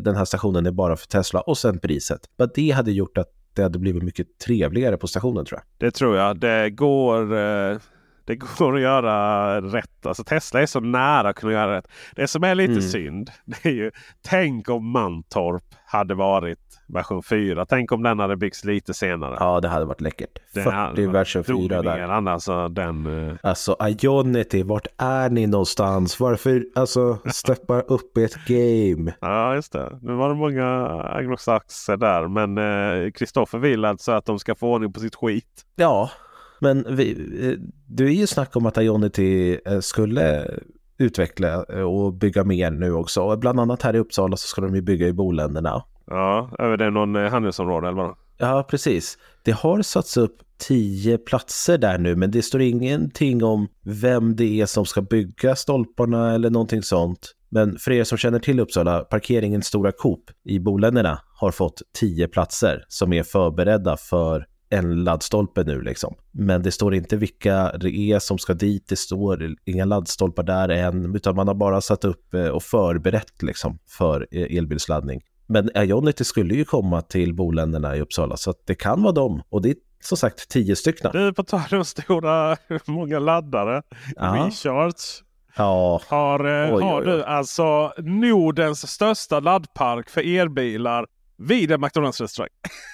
[0.00, 2.20] den här stationen är bara för Tesla och sen priset.
[2.36, 5.88] Men det hade gjort att det hade blivit mycket trevligare på stationen tror jag.
[5.88, 6.40] Det tror jag.
[6.40, 7.78] Det går, eh,
[8.24, 10.06] det går att göra rätt.
[10.06, 11.88] Alltså Tesla är så nära att kunna göra rätt.
[12.16, 12.82] Det som är lite Mm.
[12.82, 13.30] synd.
[13.44, 13.90] Det är ju,
[14.22, 16.58] tänk om Mantorp hade varit
[16.88, 17.66] version 4.
[17.66, 19.36] Tänk om den hade byggts lite senare.
[19.40, 20.38] Ja, det hade varit läckert.
[20.54, 22.08] Den hade 40 varit version 4 där.
[22.28, 23.28] Alltså den...
[23.28, 26.20] eh, Alltså Ionity, vart är ni någonstans?
[26.20, 29.12] Varför, alltså, steppa upp ett game?
[29.20, 29.98] Ja, just det.
[30.02, 30.66] Nu var det många
[31.02, 32.28] anglosaxer där.
[32.28, 32.58] Men
[33.04, 35.64] eh, Kristoffer vill alltså att de ska få ordning på sitt skit.
[35.76, 36.10] Ja,
[36.58, 37.10] men vi,
[37.42, 40.50] eh, det är ju snack om att Ionity eh, skulle
[40.98, 43.36] utveckla eh, och bygga mer nu också.
[43.36, 45.84] Bland annat här i Uppsala så ska de ju bygga i boländerna.
[46.06, 48.16] Ja, över det någon handelsområde eller vad?
[48.38, 49.18] Ja, precis.
[49.42, 54.60] Det har satts upp tio platser där nu, men det står ingenting om vem det
[54.60, 57.34] är som ska bygga stolparna eller någonting sånt.
[57.48, 62.28] Men för er som känner till Uppsala, parkeringen Stora Coop i Boländerna har fått tio
[62.28, 66.14] platser som är förberedda för en laddstolpe nu liksom.
[66.30, 70.68] Men det står inte vilka det är som ska dit, det står inga laddstolpar där
[70.68, 75.20] än, utan man har bara satt upp eh, och förberett liksom för eh, elbilsladdning.
[75.46, 79.42] Men Ionity skulle ju komma till boländerna i Uppsala, så det kan vara dem.
[79.48, 81.10] Och det är som sagt tio stycken.
[81.12, 83.82] Du, på tal om stora, många laddare.
[84.16, 84.46] Ja.
[84.46, 85.24] Recharge
[85.56, 87.16] Ja, har, eh, Oj, har oj, oj.
[87.16, 92.50] du alltså Nordens största laddpark för elbilar vid en McDonalds-restaurang.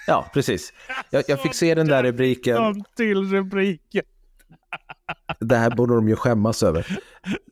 [0.07, 0.73] ja precis.
[1.11, 2.57] Jag, jag fick se den där rubriken.
[2.57, 4.03] Kom till rubriken.
[5.41, 6.87] Det här borde de ju skämmas över.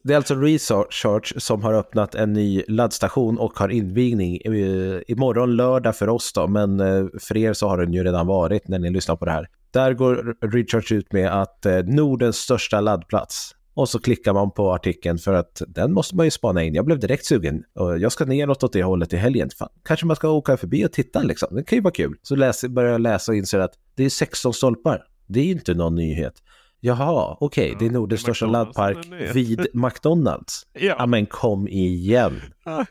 [0.02, 5.56] Det är alltså Research som har öppnat en ny laddstation och har invigning eh, imorgon
[5.56, 8.78] lördag för oss då, men eh, för er så har den ju redan varit när
[8.78, 9.48] ni lyssnar på det här.
[9.70, 13.54] Där går Research ut med att eh, Nordens största laddplats.
[13.78, 16.74] Och så klickar man på artikeln för att den måste man ju spana in.
[16.74, 17.62] Jag blev direkt sugen.
[17.74, 19.50] Och jag ska neråt åt det hållet i helgen.
[19.58, 21.56] Fan, kanske man ska åka förbi och titta liksom.
[21.56, 22.16] Det kan ju vara kul.
[22.22, 25.04] Så läs, börjar jag läsa och inser att det är 16 stolpar.
[25.26, 26.34] Det är ju inte någon nyhet.
[26.80, 30.66] Jaha, okej, det är Nordens det är största som är laddpark vid McDonalds.
[30.72, 30.94] Ja.
[30.98, 32.40] Ja men kom igen.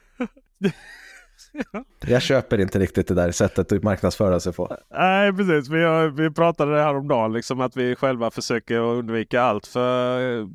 [2.08, 4.78] Jag köper inte riktigt det där sättet att marknadsföra sig på.
[4.92, 8.80] Nej precis, vi, har, vi pratade det här om dagen liksom att vi själva försöker
[8.80, 10.48] undvika allt för,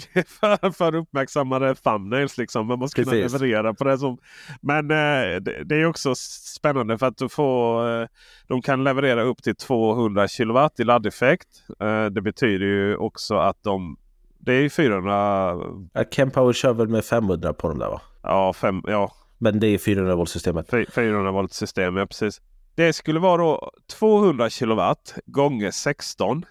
[0.26, 2.38] för, för uppmärksammade thumbnails.
[2.38, 2.66] Liksom.
[2.66, 3.98] Man måste kunna leverera på det.
[3.98, 4.18] Som,
[4.60, 6.14] men eh, det, det är också
[6.54, 8.08] spännande för att du får, eh,
[8.46, 11.48] de kan leverera upp till 200 kilowatt i laddeffekt.
[11.80, 13.96] Eh, det betyder ju också att de
[14.42, 15.56] det är ju 400,
[15.92, 18.00] Ja, Ken Power kör väl med 500 på dem där va?
[18.22, 20.70] ja, fem, ja Men det är 400 volt systemet.
[20.70, 22.40] Fy- 400 volt system, ja precis.
[22.74, 26.44] Det skulle vara då 200 kilowatt gånger 16.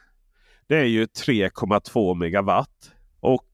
[0.68, 2.92] Det är ju 3,2 megawatt.
[3.20, 3.48] Och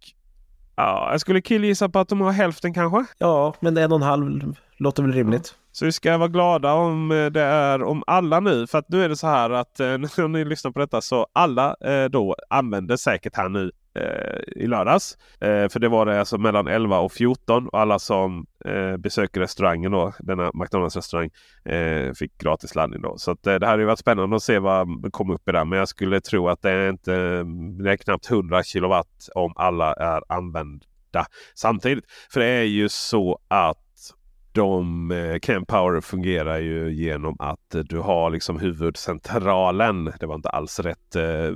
[0.76, 3.06] ja, jag skulle killgissa på att de har hälften kanske.
[3.18, 5.56] Ja, men en och en halv låter väl rimligt.
[5.72, 8.68] Så vi ska vara glada om eh, det är om alla nu.
[8.68, 11.28] För att nu är det så här att eh, när ni lyssnar på detta så
[11.34, 15.18] alla eh, då använder säkert här nu Eh, i lördags.
[15.40, 19.40] Eh, för det var det alltså mellan 11 och 14 och alla som eh, besöker
[19.40, 21.30] restaurangen då, denna McDonalds restaurang,
[21.66, 23.18] eh, fick gratis laddning då.
[23.18, 25.66] Så att, eh, det hade ju varit spännande att se vad kom upp i det.
[25.66, 27.44] Men jag skulle tro att det är inte
[27.84, 32.06] det är knappt 100 kilowatt om alla är använda samtidigt.
[32.32, 33.78] För det är ju så att
[34.52, 40.14] de, eh, Kempower fungerar ju genom att du har liksom huvudcentralen.
[40.20, 41.54] Det var inte alls rätt eh,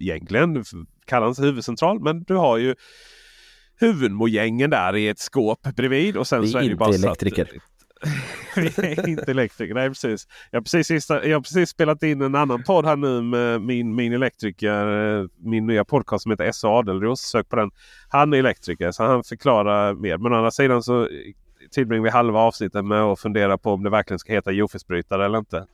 [0.00, 0.64] egentligen.
[1.06, 2.74] Kallas huvudcentral men du har ju
[3.80, 6.16] huvudmojängen där i ett skåp bredvid.
[6.16, 7.48] Och sen Vi så är är det inte bara elektriker.
[8.54, 10.26] Så vi är inte elektriker, nej precis.
[10.50, 13.94] Jag har precis, jag har precis spelat in en annan podd här nu med min,
[13.94, 15.18] min elektriker.
[15.20, 16.68] eh, Min nya podcast som heter S.A.
[16.68, 17.20] Adelros.
[17.20, 17.70] Sök på den.
[18.08, 20.18] Han är elektriker så han förklarar mer.
[20.18, 21.08] Men å andra sidan så
[21.70, 25.38] tillbringar vi halva avsnittet med att fundera på om det verkligen ska heta Jofisbrytare eller
[25.38, 25.66] inte.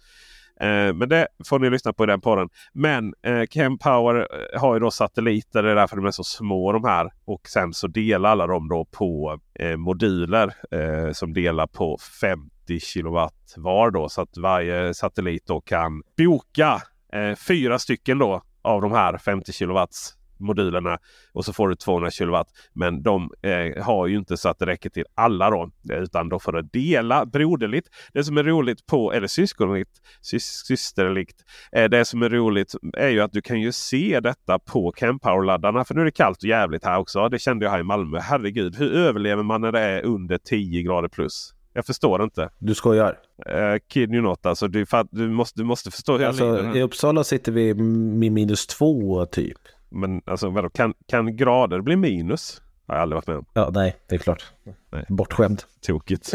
[0.61, 2.49] Eh, Men det får ni lyssna på i den podden.
[2.73, 4.15] Men eh, Kempower
[4.55, 5.63] eh, har ju då satelliter.
[5.63, 7.11] Det är därför de är så små de här.
[7.25, 12.81] Och sen så delar alla dem då på eh, moduler eh, som delar på 50
[12.81, 13.91] kilowatt var.
[13.91, 19.19] Då, så att varje satellit då kan boka eh, fyra stycken då av de här
[19.19, 20.99] 50 kilowatts modulerna.
[21.33, 22.49] Och så får du 200 kilowatt.
[22.73, 25.71] Men de eh, har ju inte så att det räcker till alla då.
[25.93, 27.89] Utan då får du dela broderligt.
[28.13, 31.45] Det som är roligt på, eller syskonlikt, sys, systerlikt.
[31.73, 35.85] Eh, det som är roligt är ju att du kan ju se detta på Kempower-laddarna.
[35.85, 37.29] För nu är det kallt och jävligt här också.
[37.29, 38.19] Det kände jag här i Malmö.
[38.21, 41.55] Herregud, hur överlever man när det är under 10 grader plus?
[41.73, 42.51] Jag förstår inte.
[42.59, 43.19] Du skojar?
[43.49, 44.69] Uh, kid you not alltså.
[44.69, 46.77] Du, du, måste, du måste förstå hur jag Alltså, här.
[46.77, 49.59] I Uppsala sitter vi med minus två typ.
[49.91, 52.63] Men alltså vadå, kan, kan grader bli minus?
[52.87, 53.45] Har jag aldrig varit med om.
[53.53, 54.53] Ja, nej, det är klart.
[54.93, 55.05] Nej.
[55.09, 55.63] Bortskämd.
[55.87, 56.27] Tokigt.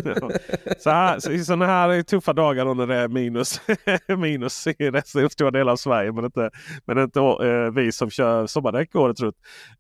[0.79, 3.61] så här, så, I sådana här tuffa dagar då när det är minus,
[4.17, 6.11] minus i nästan stora delar av Sverige.
[6.11, 6.49] Men inte,
[6.85, 9.35] men inte eh, vi som kör sommardäck året runt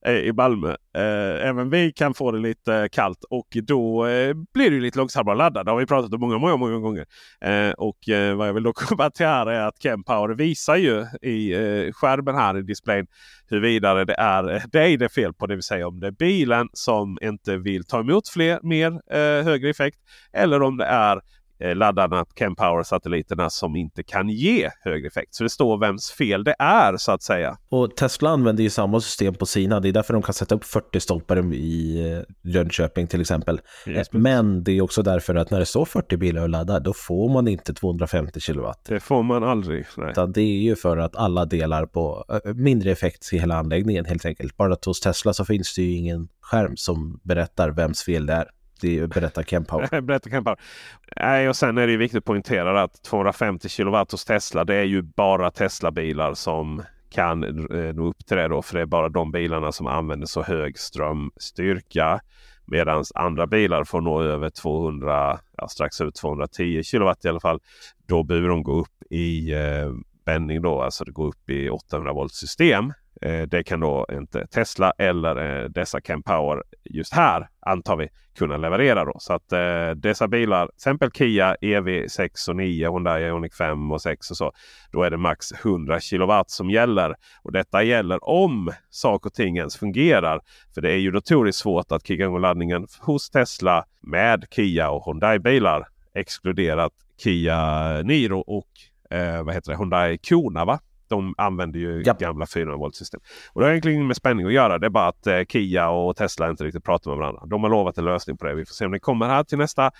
[0.05, 0.69] eh, i Malmö.
[0.69, 4.97] Eh, även vi kan få det lite kallt och då eh, blir det ju lite
[4.97, 5.65] långsammare laddat.
[5.65, 7.05] Det har vi pratat om många, många, många gånger.
[7.41, 11.01] Eh, och eh, vad jag vill då komma till här är att Kempower visar ju
[11.29, 11.55] i
[11.93, 13.07] skärmen här i displayen
[13.47, 15.47] huruvida det är dig det är fel på.
[15.47, 19.43] Det vill säga om det är bilen som inte vill ta emot fler, mer eh,
[19.43, 19.97] högre effekt.
[20.33, 21.21] Eller om det är
[21.59, 25.35] laddarna, Kempower-satelliterna som inte kan ge högre effekt.
[25.35, 27.57] Så det står vems fel det är så att säga.
[27.69, 29.79] Och Tesla använder ju samma system på sina.
[29.79, 33.61] Det är därför de kan sätta upp 40 stolpar i eh, Jönköping till exempel.
[33.87, 36.79] Yes, Eh, Men det är också därför att när det står 40 bilar och laddar,
[36.79, 38.85] då får man inte 250 kilowatt.
[38.87, 39.85] Det får man aldrig.
[39.97, 40.11] Nej.
[40.11, 44.05] Utan det är ju för att alla delar på eh, mindre effekt i hela anläggningen
[44.05, 44.57] helt enkelt.
[44.57, 48.33] Bara att hos Tesla så finns det ju ingen skärm som berättar vems fel det
[48.33, 48.49] är.
[48.85, 50.01] Det berättar Kempower.
[50.01, 50.59] Berätta Kempower.
[51.15, 54.75] Nej, och sen är det ju viktigt att poängtera att 250 kilowatt hos Tesla det
[54.75, 58.61] är ju bara Tesla-bilar som kan eh, nå upp till det då.
[58.61, 62.19] För det är bara de bilarna som använder så hög strömstyrka.
[62.65, 67.59] Medan andra bilar får nå över 200, ja, strax över 210 kilowatt i alla fall.
[68.07, 72.13] Då behöver de gå upp i eh, spänning då, alltså det går upp i 800
[72.13, 72.93] volt system.
[73.21, 78.57] Eh, det kan då inte Tesla eller eh, dessa Kempower just här antar vi kunna
[78.57, 79.05] leverera.
[79.05, 79.15] Då.
[79.19, 84.01] Så att eh, dessa bilar, till exempel Kia EV6 och 9, Hyundai Ioniq 5 och
[84.01, 84.51] 6 och så.
[84.91, 87.15] Då är det max 100 kilowatt som gäller.
[87.43, 90.41] Och detta gäller om saker och ting ens fungerar.
[90.73, 95.05] För det är ju notoriskt svårt att kicka igång laddningen hos Tesla med Kia och
[95.05, 95.87] Hyundai bilar.
[96.13, 98.69] Exkluderat Kia Niro och
[99.17, 99.77] eh, vad heter det?
[99.77, 100.79] Hyundai Kona va?
[101.07, 102.19] De använder ju Japp.
[102.19, 103.19] gamla 400 volt system.
[103.53, 104.77] Och det har egentligen inget med spänning att göra.
[104.79, 107.45] Det är bara att eh, Kia och Tesla inte riktigt pratar med varandra.
[107.45, 108.55] De har lovat en lösning på det.
[108.55, 109.91] Vi får se om den kommer här till nästa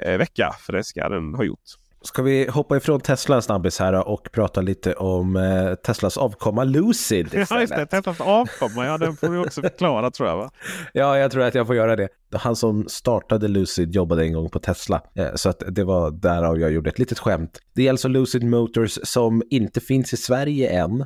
[0.00, 0.54] eh, vecka.
[0.58, 1.83] För det ska den ha gjort.
[2.06, 6.64] Ska vi hoppa ifrån Tesla en snabbis här och prata lite om eh, Teslas avkomma
[6.64, 7.62] Lucid Ja, just det.
[7.62, 7.90] istället?
[7.90, 8.86] Teslas avkomma.
[8.86, 10.36] Ja, den får vi också förklara tror jag.
[10.36, 10.50] Va?
[10.92, 12.08] Ja, jag tror att jag får göra det.
[12.32, 16.60] Han som startade Lucid jobbade en gång på Tesla, eh, så att det var därav
[16.60, 17.58] jag gjorde ett litet skämt.
[17.74, 21.04] Det är alltså Lucid Motors som inte finns i Sverige än.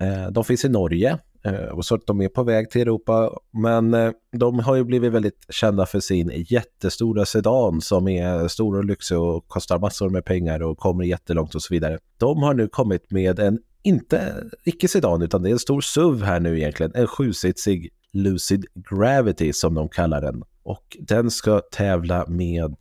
[0.00, 3.30] Eh, de finns i Norge eh, och så de är på väg till Europa.
[3.50, 8.76] Men eh, de har ju blivit väldigt kända för sin jättestora sedan som är stor
[8.76, 11.98] och lyxig och kostar massor med pengar och kommer jättelångt och så vidare.
[12.18, 14.34] De har nu kommit med en, inte
[14.64, 19.74] icke-sedan, utan det är en stor SUV här nu egentligen, en sjusitsig Lucid Gravity som
[19.74, 20.42] de kallar den.
[20.62, 22.76] Och den ska tävla med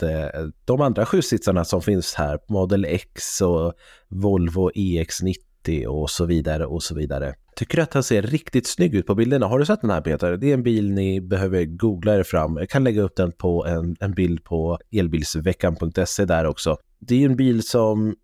[0.66, 3.74] de andra sjusitsarna som finns här, Model X och
[4.08, 5.47] Volvo EX90
[5.88, 7.36] och så vidare och så vidare.
[7.56, 9.48] Tycker att han ser riktigt snygg ut på bilderna.
[9.48, 10.38] Har du sett den här Peter?
[10.38, 12.58] Det är en bil ni behöver googla er fram.
[12.58, 16.78] Jag kan lägga upp den på en, en bild på elbilsveckan.se där också.
[17.00, 18.16] Det är en bil som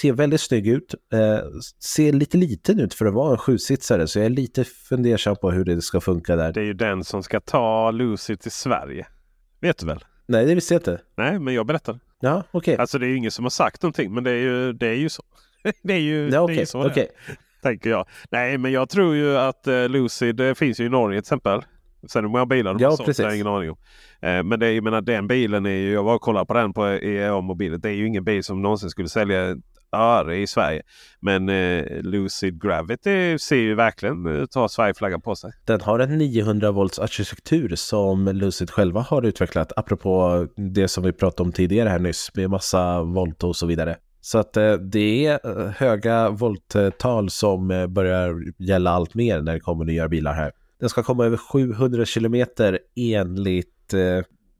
[0.00, 0.94] ser väldigt snygg ut.
[1.12, 1.38] Eh,
[1.80, 5.50] ser lite liten ut för att vara en sjusitsare så jag är lite fundersam på
[5.50, 6.52] hur det ska funka där.
[6.52, 9.06] Det är ju den som ska ta Lucy till Sverige.
[9.60, 10.04] Vet du väl?
[10.26, 11.00] Nej, det visste jag inte.
[11.16, 11.98] Nej, men jag berättar.
[12.20, 12.76] Ja, okej.
[12.76, 14.14] Alltså det är ju ingen som har sagt någonting.
[14.14, 15.22] Men det är ju, det är ju så.
[15.82, 16.90] det är ju, Ja, det är så det är.
[16.90, 17.08] okej.
[17.62, 18.06] tänker jag.
[18.30, 21.62] Nej, men jag tror ju att eh, Lucid det finns ju i Norge till exempel.
[22.08, 23.76] Sen hur många bilar de Ja, har sålt har jag ingen aning om.
[24.22, 26.72] Eh, men det jag menar, den bilen är ju, jag var och kollade på den
[26.72, 27.80] på EA-mobilen.
[27.80, 29.56] Det är ju ingen bil som någonsin skulle sälja
[29.96, 30.82] öre i Sverige.
[31.20, 35.52] Men eh, Lucid Gravity ser ju verkligen ut att ha Sverigeflaggan på sig.
[35.64, 41.12] Den har en 900 volts arkitektur som Lucid själva har utvecklat, apropå det som vi
[41.12, 43.96] pratade om tidigare här nyss, med massa volt och så vidare.
[44.20, 49.52] Så att eh, det är eh, höga volttal som eh, börjar gälla allt mer när
[49.52, 50.52] det kommer nya bilar här.
[50.80, 53.94] Den ska komma över 700 kilometer enligt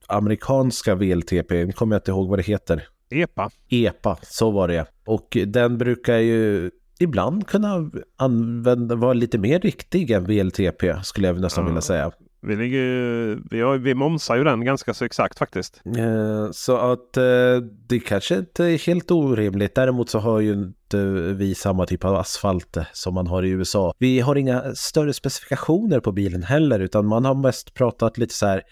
[0.07, 2.89] amerikanska VLTP, nu kommer jag inte ihåg vad det heter.
[3.11, 3.51] EPA.
[3.69, 4.87] EPA, så var det.
[5.07, 11.41] Och den brukar ju ibland kunna använda, vara lite mer riktig än VLTP skulle jag
[11.41, 11.69] nästan Ja.
[11.69, 12.11] vilja säga.
[12.41, 15.81] Vi, ligger, ju- vi, har, vi momsar ju den ganska så exakt faktiskt.
[15.99, 17.57] Eh, Så att eh,
[17.89, 19.75] det kanske inte är helt orimligt.
[19.75, 20.99] Däremot så har ju inte
[21.37, 23.93] vi samma typ av asfalt som man har i USA.
[23.99, 28.47] Vi har inga större specifikationer på bilen heller utan man har mest pratat lite så
[28.47, 28.63] här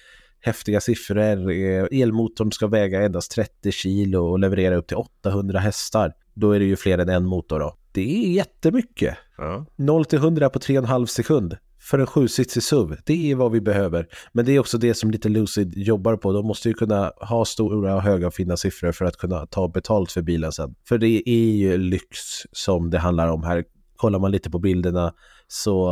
[0.40, 1.50] häftiga siffror.
[1.50, 6.12] Eh, Elmotorn ska väga endast 30 kilo och leverera upp till 800 hästar.
[6.34, 7.76] Då är det ju fler än en motor då.
[7.92, 9.16] Det är jättemycket.
[9.38, 9.66] Ja.
[9.76, 11.56] 0 till 100 på 3,5 sekund
[11.86, 12.96] för en sjusitsig SUV.
[13.04, 14.08] Det är vad vi behöver.
[14.32, 16.32] Men det är också det som lite Lucid jobbar på.
[16.32, 19.68] De måste ju kunna ha stora och höga och fina siffror för att kunna ta
[19.68, 20.74] betalt för bilen sen.
[20.88, 22.18] För det är ju lyx
[22.52, 23.64] som det handlar om här.
[23.96, 25.14] Kollar man lite på bilderna
[25.48, 25.90] så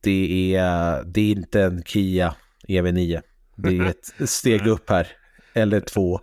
[0.00, 2.34] det är, det är inte en Kia
[2.68, 3.20] EV9.
[3.56, 5.06] Det är ett steg upp här.
[5.54, 6.20] Eller två.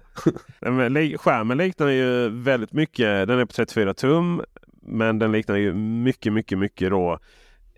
[1.18, 3.28] Skärmen liknar ju väldigt mycket.
[3.28, 4.42] Den är på 34 tum.
[4.82, 7.20] Men den liknar ju mycket, mycket, mycket då.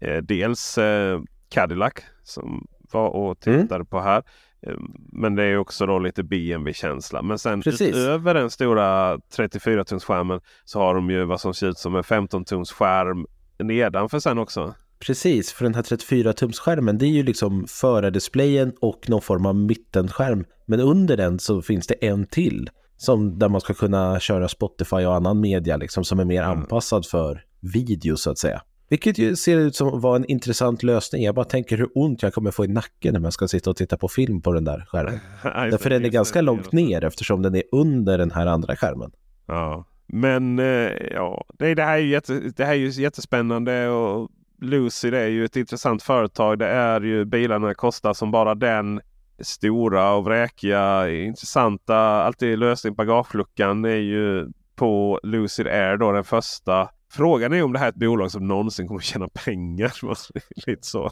[0.01, 1.19] Eh, dels eh,
[1.49, 1.93] Cadillac
[2.23, 3.61] som var och Mm.
[3.61, 4.23] tittade på här.
[4.61, 4.73] Eh,
[5.11, 7.21] men det är också då lite BMW-känsla.
[7.21, 7.87] Men sen Precis.
[7.95, 12.03] utöver den stora 34-tums skärmen så har de ju vad som ser ut som en
[12.03, 13.25] 15-tums skärm
[13.59, 14.73] nedanför sen också.
[14.99, 20.45] Precis, för den här 34-tumsskärmen det är ju liksom förardisplayen och någon form av mittenskärm.
[20.65, 24.95] Men under den så finns det en till som där man ska kunna köra Spotify
[24.95, 27.43] och annan media liksom som är mer anpassad för
[27.73, 28.61] video så att säga.
[28.89, 31.23] Vilket ju ser ut som att vara en intressant lösning.
[31.23, 33.75] Jag bara tänker hur ont jag kommer få i nacken när man ska sitta och
[33.75, 35.19] titta på film på den där skärmen.
[35.43, 39.11] Därför den är ganska långt ner eftersom den är under den här andra skärmen.
[39.45, 43.89] Ja, men eh, ja, det, det, här är ju jätte, det här är ju jättespännande
[43.89, 44.29] och
[44.61, 46.59] Lucid är ju ett intressant företag.
[46.59, 49.01] Det är ju bilarna kostar som bara den
[49.39, 51.97] stora och vräkiga, intressanta.
[51.97, 56.89] Alltid lösning bagageluckan är ju på Lucid Air då den första.
[57.11, 59.93] Frågan är om det här är ett bolag som någonsin kommer tjäna pengar.
[60.09, 60.33] Alltså,
[60.67, 61.11] lite så.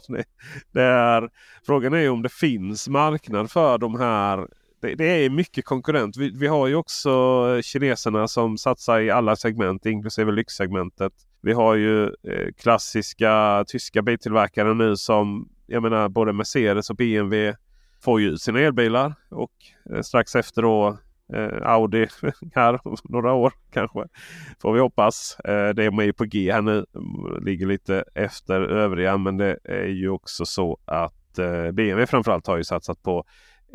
[0.72, 1.30] Det, är,
[1.66, 4.48] frågan är om det finns marknad för de här
[4.80, 6.16] det, det är mycket konkurrent.
[6.16, 11.12] Vi, vi har ju också kineserna som satsar i alla segment inklusive lyxsegmentet.
[11.40, 17.56] Vi har ju eh, klassiska tyska biltillverkare nu som jag menar både Mercedes och BMW
[18.00, 19.14] får ju ut sina elbilar.
[19.30, 19.52] Och
[19.94, 20.98] eh, strax efter då
[21.62, 22.06] Audi
[22.54, 24.04] här några år kanske.
[24.62, 25.36] Får vi hoppas.
[25.44, 26.84] Eh, det är ju på G här nu.
[27.42, 32.56] Ligger lite efter övriga men det är ju också så att eh, BMW framförallt har
[32.56, 33.24] ju satsat på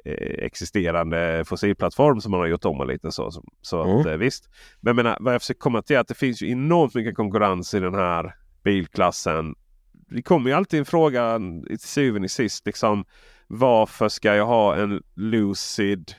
[0.05, 3.31] eh, existerande fossilplattform som man har gjort om lite så.
[3.61, 4.07] Så, att, Mm.
[4.07, 4.49] eh, visst.
[4.81, 7.15] Men jag menar, vad jag försöker komma till är att det finns ju enormt mycket
[7.15, 9.55] konkurrens i den här bilklassen.
[9.91, 12.65] Det kommer ju alltid en fråga till syvende och sist.
[12.65, 13.05] Liksom,
[13.47, 16.11] varför ska jag ha en Lucid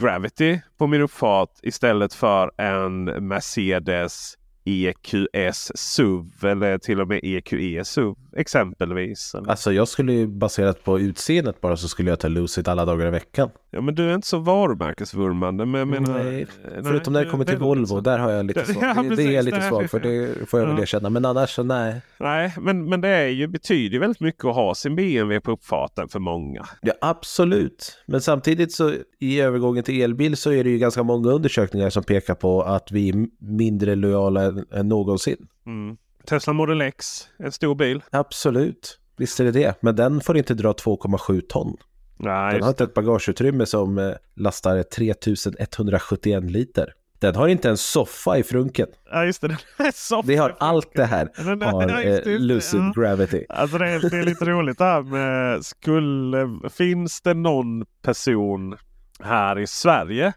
[0.00, 4.34] Gravity på min uppfart istället för en Mercedes
[4.64, 9.34] EQS SUV eller till och med EQE SUV exempelvis.
[9.34, 12.84] Eller- Alltså jag skulle ju baserat på utseendet bara så skulle jag ta Lucid alla
[12.84, 13.50] dagar i veckan.
[13.70, 15.66] Ja men du är inte så varumärkesvurmande.
[15.66, 16.42] Men jag menar, Nej,
[16.76, 18.00] eh, förutom när det kommer till Volvo, så.
[18.00, 18.82] där har jag lite Ja, svag.
[18.82, 20.82] det, är precis, jag lite svag för, det får jag väl Ja.
[20.82, 21.10] erkänna.
[21.10, 22.00] Men annars så nej.
[22.20, 26.08] Nej, men, men det är ju, betyder väldigt mycket att ha sin BMW på uppfarten
[26.08, 26.66] för många.
[26.82, 27.98] Ja, absolut.
[28.06, 32.02] Men samtidigt så i övergången till elbil så är det ju ganska många undersökningar som
[32.02, 35.48] pekar på att vi är mindre lojala än, än någonsin.
[35.66, 35.96] Mm.
[36.26, 38.02] Tesla Model X, en stor bil.
[38.10, 38.98] Absolut.
[39.16, 39.74] Visst är det det.
[39.80, 41.76] Men den får inte dra 2,7 ton.
[42.16, 46.94] Nej, Den har inte ett bagageutrymme som eh, lastar 3171 liter.
[47.18, 48.86] Den har inte en soffa i frunken.
[49.10, 49.56] ja, just det.
[49.94, 50.28] Soft.
[50.28, 51.28] Det har allt det här.
[51.36, 53.02] Den Har ja, just eh, Lucid ja.
[53.02, 53.44] Gravity.
[53.48, 58.76] Alltså det är, det är lite roligt det här med skulle, finns det någon person
[59.20, 60.32] här i Sverige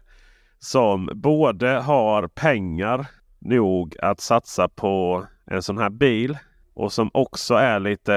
[0.58, 3.06] som både har pengar
[3.44, 6.38] nog att satsa på en sån här bil
[6.74, 8.12] och som också är lite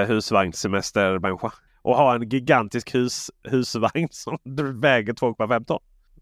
[0.62, 1.52] husvagnssemestermänniska.
[1.82, 4.38] Och har en gigantisk hus, husvagn som
[4.80, 5.78] väger 2,5 ton.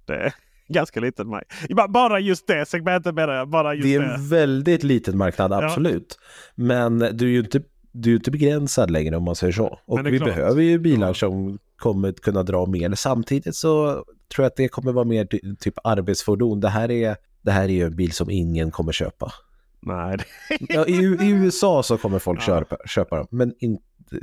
[0.07, 0.34] Det är
[0.68, 1.30] ganska liten.
[1.76, 3.48] Ba- Bara just det segmentet menar jag.
[3.48, 4.04] Bara just Det det.
[4.04, 5.64] är en väldigt liten marknad, Ja.
[5.64, 6.18] absolut.
[6.54, 9.78] Men du är ju inte, du är inte begränsad längre om man säger så.
[9.84, 10.28] Och det vi klart.
[10.34, 11.14] behöver ju bilar Ja.
[11.14, 12.94] som kommer kunna dra mer.
[12.94, 13.92] Samtidigt så
[14.34, 16.61] tror jag att det kommer vara mer ty- typ arbetsfordon.
[16.61, 17.16] Det här är,
[17.47, 19.32] det här är ju en bil som ingen kommer köpa.
[19.80, 20.18] Nej.
[20.61, 23.78] Ja, i, I USA så kommer folk köpa, köpa dem, men in,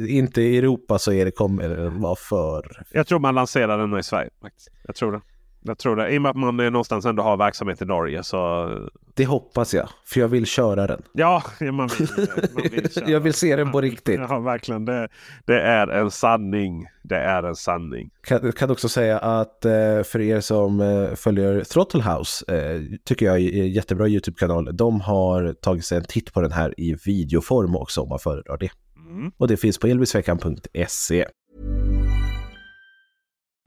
[0.10, 2.86] inte i Europa så är det, kommer det vara för...
[2.92, 4.30] jag tror man lanserar den i Sverige.
[4.42, 4.70] Faktiskt.
[4.84, 5.22] Jag tror det.
[5.66, 6.10] Jag tror det.
[6.10, 8.70] I och med att man någonstans ändå har verksamhet i Norge så...
[9.16, 11.02] Det hoppas jag, för jag vill köra den.
[11.14, 12.08] Ja, man vill,
[12.54, 12.88] man vill.
[13.08, 14.20] Jag vill se den på riktigt.
[14.30, 14.86] Ja, verkligen.
[14.86, 15.08] Det,
[15.46, 16.88] det är en sanning.
[17.04, 18.10] Det är en sanning.
[18.24, 23.26] Kan, kan också säga att eh, för er som eh, följer Throttle House, eh, tycker
[23.26, 24.78] jag är en jättebra YouTube-kanal.
[24.78, 28.58] De har tagit sig en titt på den här i videoform också om man föredrar
[28.58, 28.70] det.
[29.38, 31.26] Och det finns på elbilsveckan.se.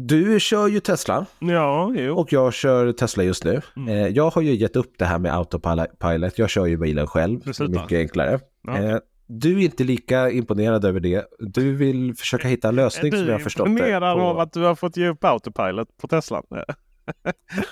[0.00, 2.14] Du kör ju Tesla Ja, jo.
[2.18, 3.60] och jag kör Tesla just nu.
[3.76, 3.88] Mm.
[3.88, 6.38] Eh, jag har ju gett upp det här med autopilot.
[6.38, 7.40] Jag kör ju bilen själv.
[7.44, 7.80] Du slutar?
[7.82, 8.40] Mycket enklare.
[8.62, 8.78] Ja.
[8.78, 11.24] Eh, du är inte lika imponerad över det.
[11.38, 13.70] Du vill försöka hitta en lösning som jag har förstått det.
[13.70, 16.42] imponerad på- av att du har fått ge upp autopilot på Tesla?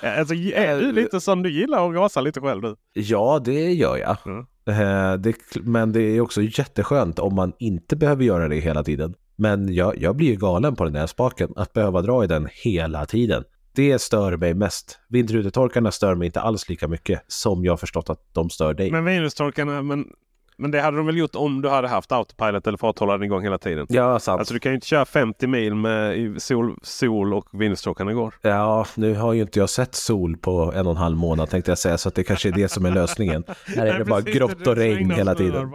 [0.02, 2.76] alltså, är du lite som du gillar att gasa lite själv du?
[2.92, 4.16] Ja, det gör jag.
[4.24, 4.46] Ja.
[4.72, 9.14] Eh, det, men det är också jätteskönt om man inte behöver göra det hela tiden.
[9.36, 12.48] Men jag, jag blir ju galen på den där spaken, att behöva dra i den
[12.52, 13.44] hela tiden.
[13.76, 14.98] Det stör mig mest.
[15.08, 18.90] Vindrutetorkarna stör mig inte alls lika mycket som jag förstått att de stör dig.
[18.90, 20.08] Men virustorkarna, men,
[20.56, 23.58] men det hade de väl gjort om du hade haft autopilot eller farthållaren igång hela
[23.58, 23.86] tiden?
[23.88, 24.38] Ja, sant.
[24.38, 28.34] Alltså du kan ju inte köra 50 mil med sol, sol och vindrutetorkarna går.
[28.42, 31.70] Ja, nu har ju inte jag sett sol på en och en halv månad tänkte
[31.70, 33.44] jag säga, så att det kanske är det som är lösningen.
[33.76, 35.72] Här är det bara grått och regn hela tiden.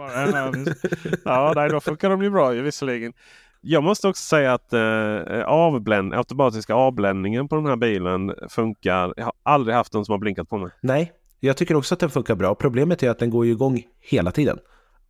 [1.24, 3.12] Ja, nej, då funkar de ju bra ju visserligen.
[3.64, 9.14] Jag måste också säga att eh, avbländ, automatiska avbländningen på den här bilen funkar.
[9.16, 10.70] Jag har aldrig haft någon som har blinkat på mig.
[10.80, 12.54] Nej, jag tycker också att den funkar bra.
[12.54, 14.58] Problemet är att den går ju igång hela tiden.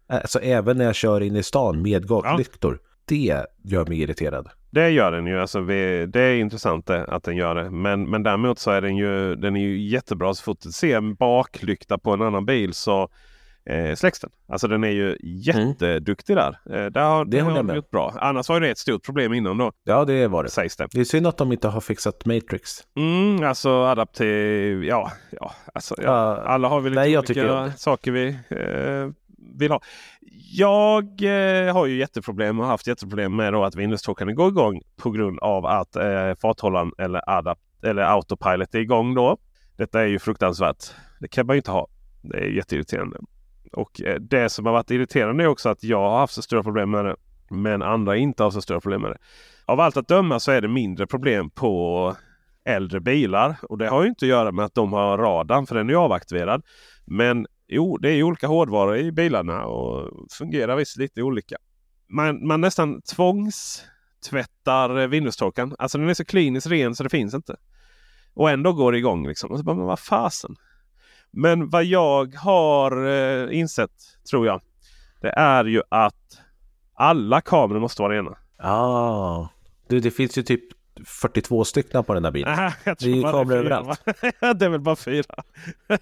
[0.09, 2.79] Alltså även när jag kör in i stan med gatlyktor.
[3.05, 4.49] Det gör mig irriterad.
[4.71, 5.41] Det gör den ju.
[5.41, 7.71] Alltså, vi, det är intressant det, att den gör det.
[7.71, 10.35] Men, men däremot så är den ju, den är ju jättebra.
[10.35, 13.09] Så fort du ser en baklykta på en annan bil så
[13.65, 14.31] eh, släcks den.
[14.49, 16.59] Alltså den är ju jätteduktig där.
[16.71, 17.31] Eh, där har, Mm.
[17.31, 18.15] Det har de gjort bra.
[18.21, 19.73] Annars var det ett stort problem innan då.
[19.85, 20.51] Ja, det var det.
[20.51, 20.89] Sägs det.
[20.93, 22.71] Det är synd att de inte har fixat Matrix.
[22.97, 26.05] Mm, alltså adaptiv, ja, ja, alltså, ja.
[26.05, 29.11] Ja, alla har väl lite nej, olika saker vi eh,
[29.59, 29.81] vill ha.
[30.55, 34.81] Jag eh, har ju jätteproblem och har haft jätteproblem med då att Windows-torkarna går igång
[34.97, 39.37] på grund av att eh, farthållaren eller, adapt eller autopilot är igång då.
[39.77, 40.85] Detta är ju fruktansvärt.
[41.21, 41.89] Det kan man ju inte ha.
[42.23, 43.19] Det är jätteirriterande.
[43.73, 46.63] Och eh, det som har varit irriterande är också att jag har haft så stora
[46.63, 47.17] problem med det.
[47.51, 49.19] Men andra inte har så stora problem med det.
[49.67, 52.17] Av allt att döma så är det mindre problem på
[52.65, 53.57] äldre bilar.
[53.63, 55.93] Och det har ju inte att göra med att de har radarn för den är
[55.93, 56.63] ju avaktiverad.
[57.07, 61.57] Men jo, det är ju olika hårdvaror i bilarna och fungerar visst lite olika.
[62.09, 65.75] Man, man nästan tvångstvättar vindustorkaren.
[65.79, 67.57] Alltså den är så kliniskt ren så det finns inte.
[68.35, 69.29] Och ändå går det igång.
[69.29, 69.51] Liksom.
[69.51, 70.57] Och så bara, men vad fasen.
[71.33, 73.91] Men vad jag har eh, insett,
[74.31, 74.61] tror jag,
[75.21, 76.41] det är ju att
[76.95, 78.37] alla kameror måste vara rena.
[78.59, 79.49] Ah.
[79.89, 80.63] Du, det finns ju typ
[81.07, 82.59] 42 stycken på den där bilen.
[82.85, 84.01] Jag det är ju kameror överallt.
[84.41, 85.35] det är väl bara fyra.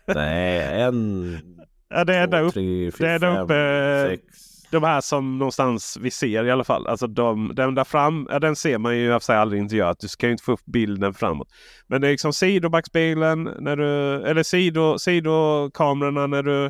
[0.06, 1.38] Nej, en,
[1.88, 2.52] Ja, det är två, där uppe.
[2.52, 4.06] tre, det fyra, är fem, uppe.
[4.10, 4.49] sex.
[4.70, 6.86] De här som någonstans vi ser i alla fall.
[6.86, 9.62] Alltså de, den där fram, ja, den ser man ju i och för sig aldrig
[9.62, 9.96] inte gör.
[10.00, 11.48] Du ska ju inte få upp bilden framåt.
[11.86, 13.50] Men det är liksom sidobackspegeln.
[13.60, 16.64] när du, eller sido, sidokamerorna när du,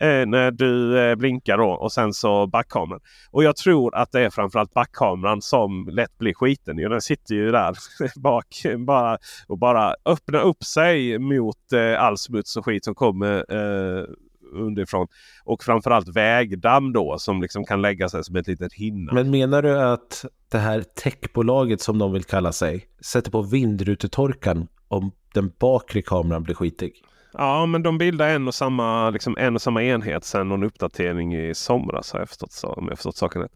[0.00, 1.70] eh, när du eh, blinkar då.
[1.70, 3.00] Och sen så backkameran.
[3.30, 6.78] Och jag tror att det är framförallt backkameran som lätt blir skiten.
[6.78, 7.76] Ja, den sitter ju där
[8.20, 8.46] bak
[8.86, 14.04] bara, och bara öppnar upp sig mot eh, all smuts och skit som kommer eh,
[14.52, 15.06] underifrån.
[15.44, 19.12] Och framförallt vägdamm då som liksom kan lägga sig som ett litet hinna.
[19.12, 24.68] Men menar du att det här techbolaget som de vill kalla sig sätter på vindrutetorkaren
[24.88, 26.92] om den bakre kameran blir skitig?
[27.32, 31.34] Ja, men de bildar en och samma, liksom en och samma enhet sen någon uppdatering
[31.36, 33.52] i somras har jag förstått, så, om jag förstått saken rätt.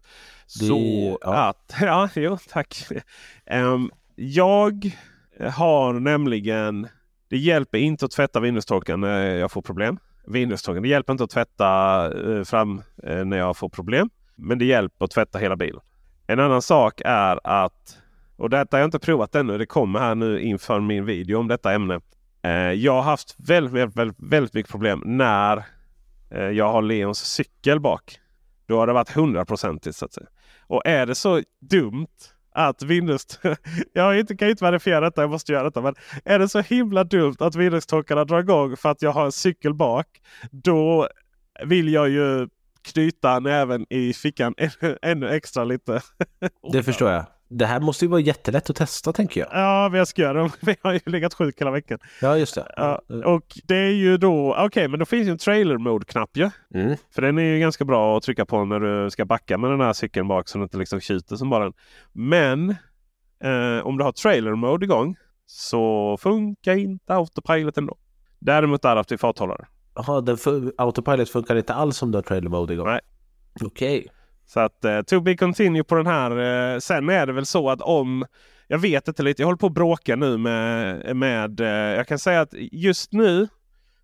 [0.59, 1.33] Det- Så ja.
[1.49, 2.87] att, ja, jo, tack.
[3.45, 4.91] Ehm, jag
[5.53, 6.87] har nämligen,
[7.29, 9.97] det hjälper inte att tvätta Windows-torkaren när jag får problem.
[10.27, 10.83] Vindrutetorken.
[10.83, 12.05] det hjälper inte att tvätta
[12.37, 14.09] eh, fram eh, när jag får problem.
[14.35, 15.81] Men det hjälper att tvätta hela bilen.
[16.27, 17.97] En annan sak är att,
[18.37, 21.47] och detta har jag inte provat ännu, det kommer här nu inför min video om
[21.47, 21.99] detta ämne.
[22.41, 25.63] Eh, jag har haft väldigt, väldigt, väldigt, väldigt mycket problem när
[26.31, 28.19] eh, jag har Leons cykel bak.
[28.65, 30.27] Då har det varit hundraprocentigt så att säga.
[30.67, 32.07] Och är det så dumt
[32.53, 33.39] att Windows...
[33.93, 35.81] jag inte, kan inte verifiera detta, jag måste göra detta.
[35.81, 35.95] Men
[36.25, 39.73] är det så himla dumt att Windows-torkarna drar igång för att jag har en cykel
[39.73, 40.07] bak.
[40.51, 41.09] Då
[41.65, 42.47] vill jag ju
[42.83, 46.01] knyta näven i fickan ännu, ännu extra lite.
[46.71, 47.25] Det förstår jag.
[47.57, 49.49] Det här måste ju vara jättelätt att testa tänker jag.
[49.51, 50.51] Ja, jag ska göra det.
[50.61, 51.99] Vi har ju legat sjuk hela veckan.
[52.21, 52.73] Ja, just det.
[52.75, 56.49] Ja, och det är ju då, okej men då finns ju en trailer mode-knapp ju.
[56.73, 56.97] Mm.
[57.15, 59.81] För den är ju ganska bra att trycka på när du ska backa med den
[59.81, 61.73] här cykeln bak så den inte liksom tjuter som bara den.
[62.11, 62.69] Men
[63.43, 67.97] eh, om du har trailer mode igång så funkar inte autopilot ändå.
[68.39, 69.65] Däremot adaptiv farthållare.
[69.95, 70.37] Jaha,
[70.77, 72.87] autopilot funkar inte alls om du har trailer mode igång?
[72.87, 72.99] Nej.
[73.61, 74.07] Okej.
[74.45, 76.31] Så att eh, to be continue på den här.
[76.73, 78.25] Eh, sen är det väl så att om
[78.67, 79.41] jag vet inte lite.
[79.41, 83.47] Jag håller på att bråka nu med, med eh, jag kan säga att just nu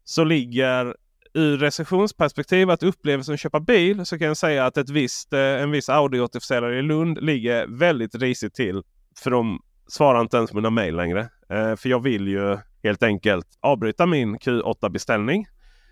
[0.04, 0.96] så ligger
[1.34, 5.40] ur recensionsperspektiv att upplevelsen att köpa bil så kan jag säga att ett visst, eh,
[5.40, 8.84] en viss Audi-återförsäljare i Lund ligger väldigt risigt till.
[9.24, 11.30] För de svarar inte ens mina mejl längre.
[11.50, 15.46] Eh, för jag vill ju helt enkelt avbryta min Q8-beställning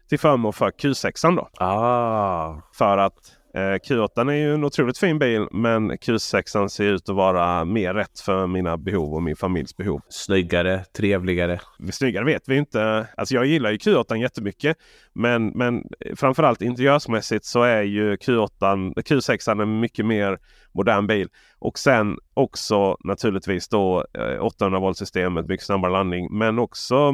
[0.10, 1.66] till förmån för Q6 då.
[1.66, 2.62] Ah.
[2.74, 7.16] För att eh, Q8 är ju en otroligt fin bil men Q6 ser ut att
[7.16, 10.02] vara mer rätt för mina behov och min familjs behov.
[10.10, 11.60] Snyggare, trevligare.
[11.92, 13.08] Snyggare vet vi inte.
[13.18, 14.78] Alltså jag gillar ju Q8 jättemycket.
[15.14, 15.84] Men, men
[16.16, 20.38] framförallt interiörsmässigt så är ju Q8, Q6 en mycket mer
[20.72, 21.28] modern bil.
[21.60, 26.38] Och sen också naturligtvis då eh, 800 volt systemet, mycket snabbare landning.
[26.38, 27.14] Men också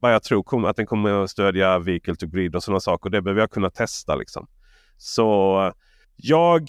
[0.00, 3.10] vad jag tror att den kommer att stödja Vehicle to Grid och sådana saker.
[3.10, 4.46] Det behöver jag kunna testa liksom.
[4.96, 5.72] Så
[6.16, 6.68] jag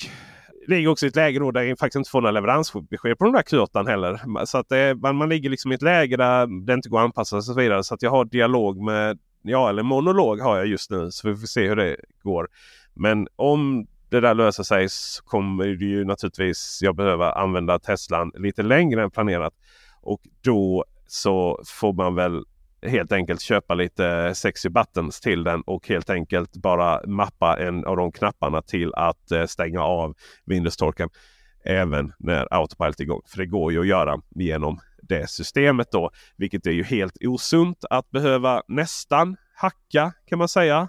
[0.68, 3.34] ligger också i ett läge då där jag faktiskt inte får några leveransbesked på den
[3.34, 4.46] där Q8 heller.
[4.46, 7.04] Så att det, man, man ligger liksom i ett läge där det inte går att
[7.04, 7.84] anpassa sig och så vidare.
[7.84, 11.12] Så att jag har dialog med, ja eller monolog har jag just nu.
[11.12, 12.48] Så vi får se hur det går.
[12.94, 18.32] Men om det där löser sig så kommer det ju naturligtvis jag behöva använda Teslan
[18.36, 19.54] lite längre än planerat.
[20.02, 22.44] Och då så får man väl
[22.86, 27.98] helt enkelt köpa lite sexy buttons till den och helt enkelt bara mappa en av
[27.98, 30.16] de knapparna till att eh, stänga av
[30.46, 31.10] Windows-torken.
[31.66, 33.22] Även när Autopilot är igång.
[33.26, 36.12] För det går ju att göra genom det systemet då.
[36.38, 40.88] Vilket är ju helt osunt att behöva nästan hacka kan man säga.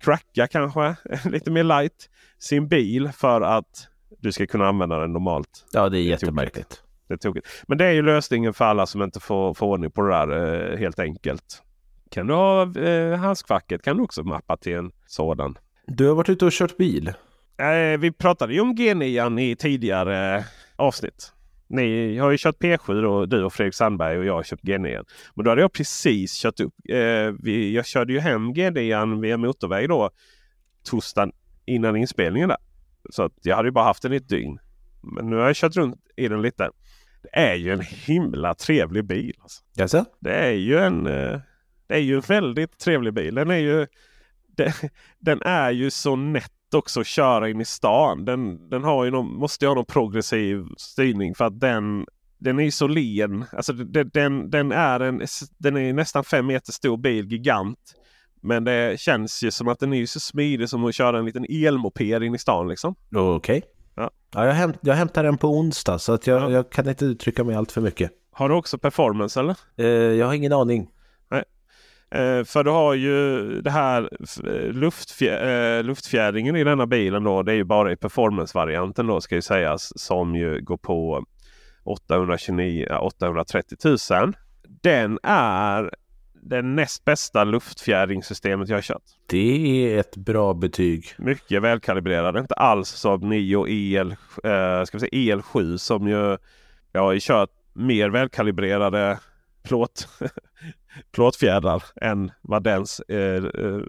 [0.00, 3.88] Cracka kanske lite mer light sin bil för att
[4.20, 5.66] du ska kunna använda den normalt.
[5.72, 6.82] Ja, det är Det är jättemärkligt.
[7.08, 7.48] Det är tokigt.
[7.68, 10.72] Men det är ju lösningen för alla som inte får, får ordning på det där
[10.72, 11.62] eh, helt enkelt.
[12.10, 15.58] Kan du ha eh, handskfacket kan du också mappa till en sådan.
[15.86, 17.08] Du har varit ute och kört bil.
[17.58, 20.44] Eh, vi pratade ju om G9 i tidigare
[20.76, 21.32] avsnitt.
[21.68, 25.04] Ni har ju kört P7 då, du och Fredrik Sandberg och jag har kört G9.
[25.34, 26.74] Men då hade jag precis kört upp.
[26.88, 30.10] Eh, vi, jag körde ju hem G9 via motorväg då
[30.84, 31.32] torsdagen
[31.66, 32.58] innan inspelningen där.
[33.10, 34.58] Så att jag hade ju bara haft den i ett dygn.
[35.02, 36.70] Men nu har jag kört runt i den lite.
[37.22, 39.34] Det är ju en himla trevlig bil.
[39.40, 39.62] Alltså.
[39.74, 40.04] Jaså?
[40.20, 41.40] Det är ju en, eh,
[41.86, 43.34] det är ju en väldigt trevlig bil.
[43.34, 43.86] Den är ju
[44.56, 44.72] den,
[45.18, 48.24] den är ju så nätt också att köra in i stan.
[48.24, 52.06] Den, den har ju någon, måste ju ha någon progressiv styrning för att den,
[52.38, 53.44] den är ju så len.
[53.52, 55.22] Alltså den, den, den, är en,
[55.58, 57.94] den är nästan fem meter stor bil, gigant.
[58.40, 61.46] Men det känns ju som att den är så smidig som att köra en liten
[61.48, 62.94] elmoped in i stan liksom.
[63.14, 63.58] Okej.
[63.58, 63.62] Okay.
[63.98, 64.10] Ja.
[64.34, 66.50] Ja, jag, hämt, jag hämtar den på onsdag så att jag, ja.
[66.50, 68.10] jag kan inte uttrycka mig allt för mycket.
[68.30, 69.56] Har du också performance eller?
[69.76, 70.88] Eh, jag har ingen aning.
[71.30, 71.44] Nej.
[72.10, 74.08] Eh, för du har ju det här
[74.72, 77.42] luftfjä eh, luftfjädringen i denna bilen då.
[77.42, 79.92] Det är ju bara i performance-varianten då ska ju sägas.
[80.00, 81.24] Som ju går på
[81.84, 84.32] 829, 830 000.
[84.82, 85.90] Den är
[86.48, 89.02] det näst bästa luftfjädringssystemet jag har kört.
[89.26, 91.06] Det är ett bra betyg.
[91.18, 92.36] Mycket välkalibrerad.
[92.36, 94.10] Inte alls som Nio EL,
[94.44, 96.36] eh, ska vi säga EL7 som ju
[96.92, 99.18] jag har kört mer välkalibrerade
[99.62, 100.08] plåt,
[101.12, 103.80] plåtfjädrar än vad dens eh, eh,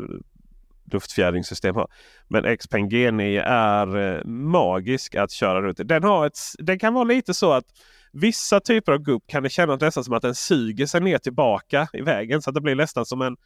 [0.91, 1.87] luftfjädringssystem har.
[2.27, 7.03] Men Xpeng G9 är eh, magisk att köra runt den, har ett, den kan vara
[7.03, 7.65] lite så att
[8.11, 11.87] Vissa typer av gupp kan det kännas nästan som att den suger sig ner tillbaka
[11.93, 12.41] i vägen.
[12.41, 13.37] Så att det blir nästan som en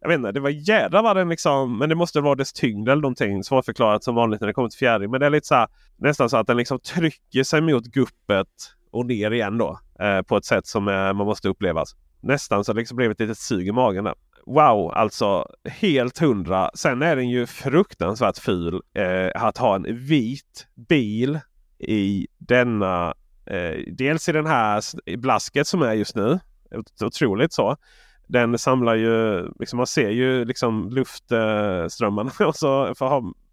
[0.00, 2.88] jag vet inte, det var jädra vad den liksom, men det måste vara dess tyngd
[2.88, 3.44] eller någonting.
[3.44, 5.10] Svårförklarat som vanligt när det kommer till fjärring.
[5.10, 8.48] Men det är lite så här, nästan så att den liksom trycker sig mot guppet
[8.90, 9.80] och ner igen då.
[10.00, 11.84] Eh, på ett sätt som eh, man måste uppleva.
[12.20, 14.14] Nästan så det liksom blev ett litet sug i magen där.
[14.46, 16.70] Wow, alltså helt hundra.
[16.74, 21.40] Sen är den ju fruktansvärt ful eh, att ha en vit bil
[21.78, 23.14] i denna
[23.50, 24.82] Eh, dels i den här
[25.16, 26.38] blasket som är just nu.
[27.00, 27.76] Otroligt så.
[28.26, 32.52] Den samlar ju, liksom, man ser ju liksom luftströmmarna eh,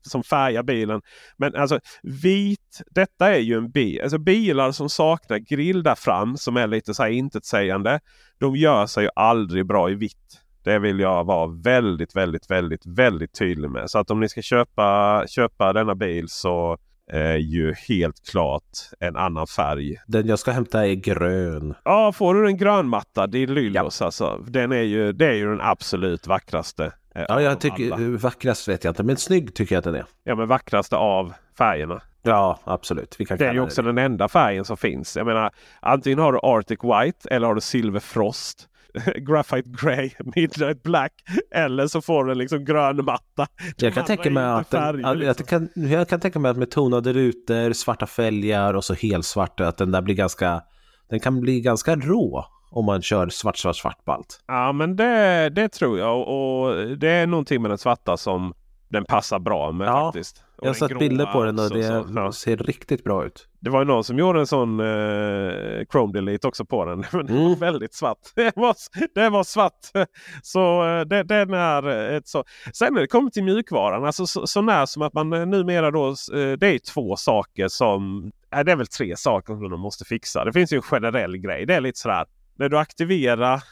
[0.02, 1.02] som färgar bilen.
[1.38, 4.02] Men alltså vit, detta är ju en bil.
[4.02, 8.00] Alltså bilar som saknar grill där fram som är lite så här intetsägande.
[8.40, 10.42] De gör sig ju aldrig bra i vitt.
[10.64, 13.90] Det vill jag vara väldigt, väldigt, väldigt, väldigt tydlig med.
[13.90, 16.78] Så att om ni ska köpa, köpa denna bil så
[17.12, 18.64] är ju helt klart
[19.00, 19.98] en annan färg.
[20.08, 21.76] Den jag ska hämta är grön.
[21.84, 24.06] Ja, får du den grönmatta, det är Lyllos ja.
[24.06, 24.44] alltså.
[24.48, 26.92] Den är ju, det är ju den absolut vackraste.
[27.16, 28.18] Eh, ja, jag tycker alla.
[28.18, 30.06] vackrast vet jag inte, men snygg tycker jag att den är.
[30.24, 32.02] Ja, men vackraste av färgerna.
[32.24, 33.16] Ja, absolut.
[33.18, 33.90] Det är ju också det.
[33.90, 35.18] den enda färgen som finns.
[35.18, 38.70] Jag menar, antingen har du Arctic White eller har du Silver Frost.
[39.16, 41.14] Graphite Grey, Midnight Black
[41.52, 43.48] eller så får den liksom grön matta.
[43.78, 45.36] Jag kan, tänka mig att, färger, liksom.
[45.38, 49.68] jag, kan, jag kan tänka mig att med tonade rutor, svarta fälgar och så helsvarta
[49.68, 50.62] att den där blir ganska,
[51.10, 54.44] den kan bli ganska rå om man kör svart, svart, svart på allt.
[54.48, 58.54] Ja, men det, det tror jag och det är någonting med den svarta som
[58.90, 60.45] den passar bra med ja, faktiskt.
[60.62, 62.32] Jag har sett bilder på den och det ja.
[62.32, 63.48] ser riktigt bra ut.
[63.60, 67.00] Det var ju någon som gjorde en sån eh, Chrome Delete också på den.
[67.12, 67.44] Men mm.
[67.44, 68.18] var väldigt svart.
[68.36, 68.76] Det var,
[69.16, 69.80] det var svart.
[70.44, 72.44] Så eh, det, den är ett så.
[72.74, 74.06] Sen när det kommer till mjukvaran.
[74.06, 76.08] Alltså så, så när som att man eh, numera då.
[76.08, 78.32] Eh, det är två saker som.
[78.50, 80.46] Det är väl tre saker som de måste fixa.
[80.46, 81.66] Det finns ju en generell grej.
[81.66, 82.26] Det är lite sådär.
[82.58, 83.64] När du aktiverar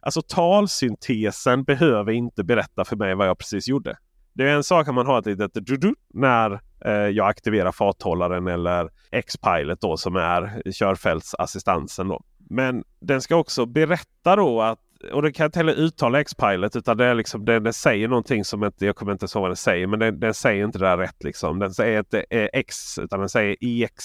[0.00, 3.96] alltså talsyntesen behöver inte berätta för mig vad jag precis gjorde.
[4.40, 8.46] Det är en sak att man har ett litet du när eh, jag aktiverar farthållaren
[8.46, 12.08] eller X-Pilot då som är körfältsassistansen.
[12.08, 12.22] Då.
[12.50, 14.78] Men den ska också berätta då att
[15.12, 18.44] och det kan inte heller uttala X-Pilot utan det är liksom, den, den säger någonting
[18.44, 19.86] som inte, jag kommer inte ihåg vad den säger.
[19.86, 21.58] Men den, den säger inte det där rätt liksom.
[21.58, 22.20] Den säger inte
[22.52, 24.04] X utan den säger EX.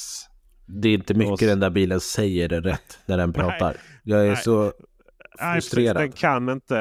[0.66, 3.68] Det är inte mycket och, den där bilen säger det rätt när den pratar.
[3.68, 4.38] Nej, jag är nej.
[4.38, 4.74] så
[5.54, 5.96] frustrerad.
[5.96, 6.76] Nej, den kan inte.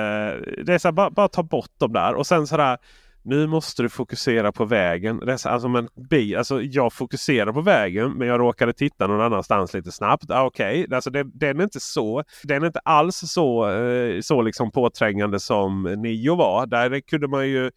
[0.65, 2.79] Det är så här, bara, bara ta bort dem där och sen så här.
[3.25, 5.21] Nu måste du fokusera på vägen.
[5.45, 9.93] Alltså, men, bi, alltså, jag fokuserar på vägen men jag råkade titta någon annanstans lite
[9.93, 10.31] snabbt.
[10.31, 10.97] Ah, Okej, okay.
[10.97, 12.25] alltså, den, den, är inte så.
[12.43, 16.67] Den är inte alls så, eh, så liksom påträngande som Nio var.
[16.67, 17.71] Där kunde man ju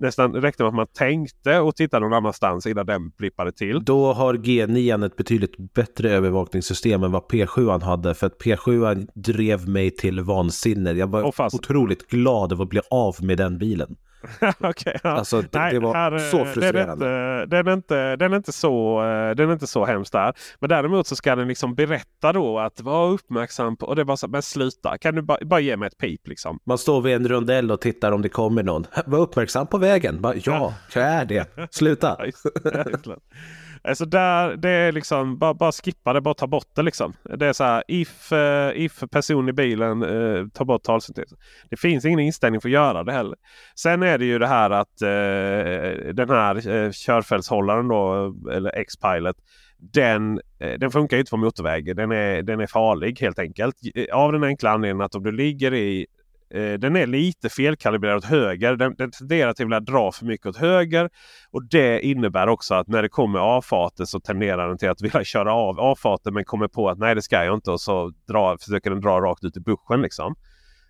[0.00, 3.84] nästan räckte med att man tänkte och tittade någon annanstans innan den blippade till.
[3.84, 8.14] Då har G9 ett betydligt bättre övervakningssystem än vad P7 hade.
[8.14, 10.92] För att P7 drev mig till vansinne.
[10.92, 11.54] Jag var fast...
[11.54, 13.96] otroligt glad över att bli av med den bilen.
[14.68, 15.10] okay, ja.
[15.10, 17.46] Alltså det, Nej, det var här, så frustrerande.
[17.46, 20.34] Den är, inte, den, är inte, så, eh, den är inte så hemskt där.
[20.58, 23.86] Men däremot så ska den liksom berätta då att vara uppmärksam på.
[23.86, 24.98] Och det var så men sluta.
[24.98, 26.58] Kan du bara, bara ge mig ett pip liksom.
[26.64, 28.86] Man står vid en rondell och tittar om det kommer någon.
[29.06, 30.20] Var uppmärksam på vägen.
[30.20, 31.46] Bara, ja, jag är det.
[31.70, 32.16] Sluta.
[33.82, 37.12] Alltså där, det är liksom bara, bara skippa det, bara ta bort det liksom.
[37.38, 41.38] Det är så här if, uh, if person i bilen uh, tar bort talsyntesen.
[41.70, 43.36] Det finns ingen inställning för att göra det heller.
[43.76, 49.36] Sen är det ju det här att uh, den här uh, körfältshållaren då, eller X-Pilot.
[49.92, 50.40] Den,
[50.78, 51.96] den funkar inte på motorväg.
[51.96, 53.76] Den är, den är farlig helt enkelt.
[54.12, 56.06] Av den enkla anledningen att om du ligger i
[56.54, 58.76] eh, den är lite felkalibrerad åt höger.
[58.76, 61.10] Den, den tenderar till att dra för mycket åt höger.
[61.50, 65.24] Och det innebär också att när det kommer avfarter så tenderar den till att vilja
[65.24, 68.56] köra av avfarten men kommer på att nej det ska jag inte och så dra,
[68.58, 70.02] försöker den dra rakt ut i buschen.
[70.02, 70.34] Liksom.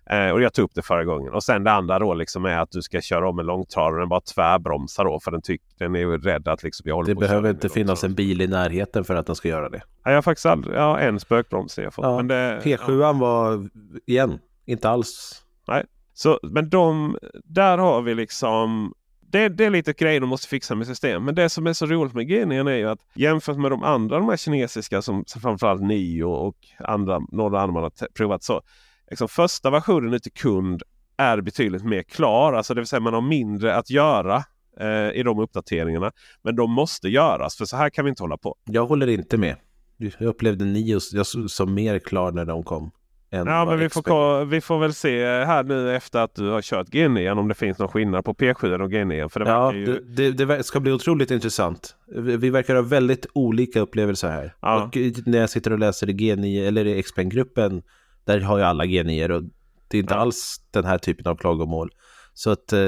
[0.09, 1.33] Eh, och jag tog upp det förra gången.
[1.33, 3.99] Och sen det andra då liksom är att du ska köra om en långtradare och
[3.99, 5.19] den bara tvärbromsar då.
[5.19, 7.69] För den, tyck, den är ju rädd att liksom jag håller Det på behöver inte
[7.69, 9.81] finnas en bil i närheten för att den ska göra det.
[10.03, 12.05] Ja, jag har faktiskt aldrig, ja, en spökbroms har jag fått.
[12.05, 13.69] Ja, men det, P7 var,
[14.05, 15.43] igen, inte alls.
[15.71, 15.85] Nej.
[16.13, 18.93] Så, men de, där har vi liksom
[19.31, 21.25] det, det är lite grejer de måste fixa med system.
[21.25, 24.19] Men det som är så roligt med Genian är ju att jämfört med de andra
[24.19, 28.61] de här kinesiska som, framförallt Nio och andra, några andra man har provat så.
[29.09, 30.83] Liksom första versionen ut till kund
[31.17, 32.53] är betydligt mer klar.
[32.53, 34.43] Alltså det vill säga man har mindre att göra
[34.79, 36.11] eh, i de uppdateringarna.
[36.41, 38.55] Men de måste göras för så här kan vi inte hålla på.
[38.65, 39.55] Jag håller inte med.
[39.97, 40.99] Jag upplevde Nio
[41.47, 42.91] som mer klar när de kom
[43.31, 46.61] än Ja, men vi får, vi får väl se här nu efter att du har
[46.61, 49.29] kört G9 om det finns någon skillnad på P7 och G9.
[49.29, 49.85] För det Ja, ju...
[49.85, 51.95] det, det, det ska bli otroligt intressant.
[52.15, 54.55] Vi vi verkar ha väldigt olika upplevelser här.
[54.61, 54.83] Ja.
[54.83, 57.81] Och när jag sitter och läser i G9 eller i XPeng-gruppen,
[58.25, 59.43] där har ju alla G9 och
[59.87, 61.91] det är inte alls den här typen av klagomål.
[62.33, 62.79] Så att eh,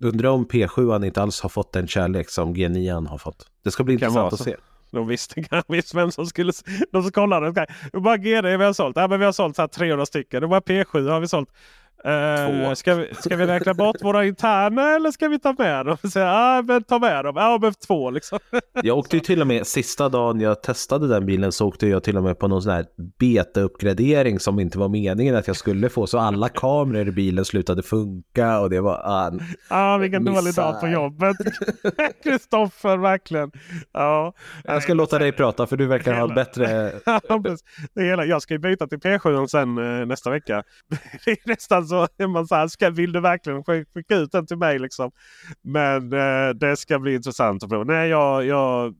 [0.00, 3.46] undrar om P7 inte alls har fått den kärlek som G9 har fått.
[3.64, 4.56] Det ska bli Kan intressant att se.
[4.90, 6.52] De visste kanske vem som skulle...
[6.92, 7.66] De som kollade.
[7.92, 8.96] bara GD vi har sålt?
[8.96, 10.40] Ja, men vi har sålt så här 300 stycken.
[10.40, 11.48] Det var P7 har vi sålt?
[12.04, 15.96] Eh, ska, vi, ska vi räkna bort våra interna eller ska vi ta med dem?
[16.12, 17.34] Så, ja, men ta med dem.
[17.36, 18.38] Ja, men två liksom.
[18.82, 22.02] Jag åkte ju till och med, sista dagen jag testade den bilen så åkte jag
[22.04, 22.86] till och med på någon sån här
[23.18, 26.06] beta-uppgradering som inte var meningen att jag skulle få.
[26.06, 29.00] Så alla kameror i bilen slutade funka och det var...
[29.04, 29.32] Ah,
[29.70, 30.62] Ja, vilken dålig Missar.
[30.72, 31.36] dag på jobbet.
[32.22, 33.50] Kristoffer, verkligen.
[33.92, 34.32] Ja.
[34.64, 36.92] jag ska låta dig prata för du verkar ha bättre...
[37.94, 38.24] Det hela.
[38.24, 40.62] Jag ska ju byta till P7 sen eh, nästa vecka.
[41.24, 44.46] Det är nästan så är man så här, ska, vill du verkligen skicka ut den
[44.46, 44.78] till mig?
[44.78, 45.10] Liksom?
[45.62, 47.84] Men eh, det ska bli intressant att prova.
[47.84, 48.94] Nej, jag, jag,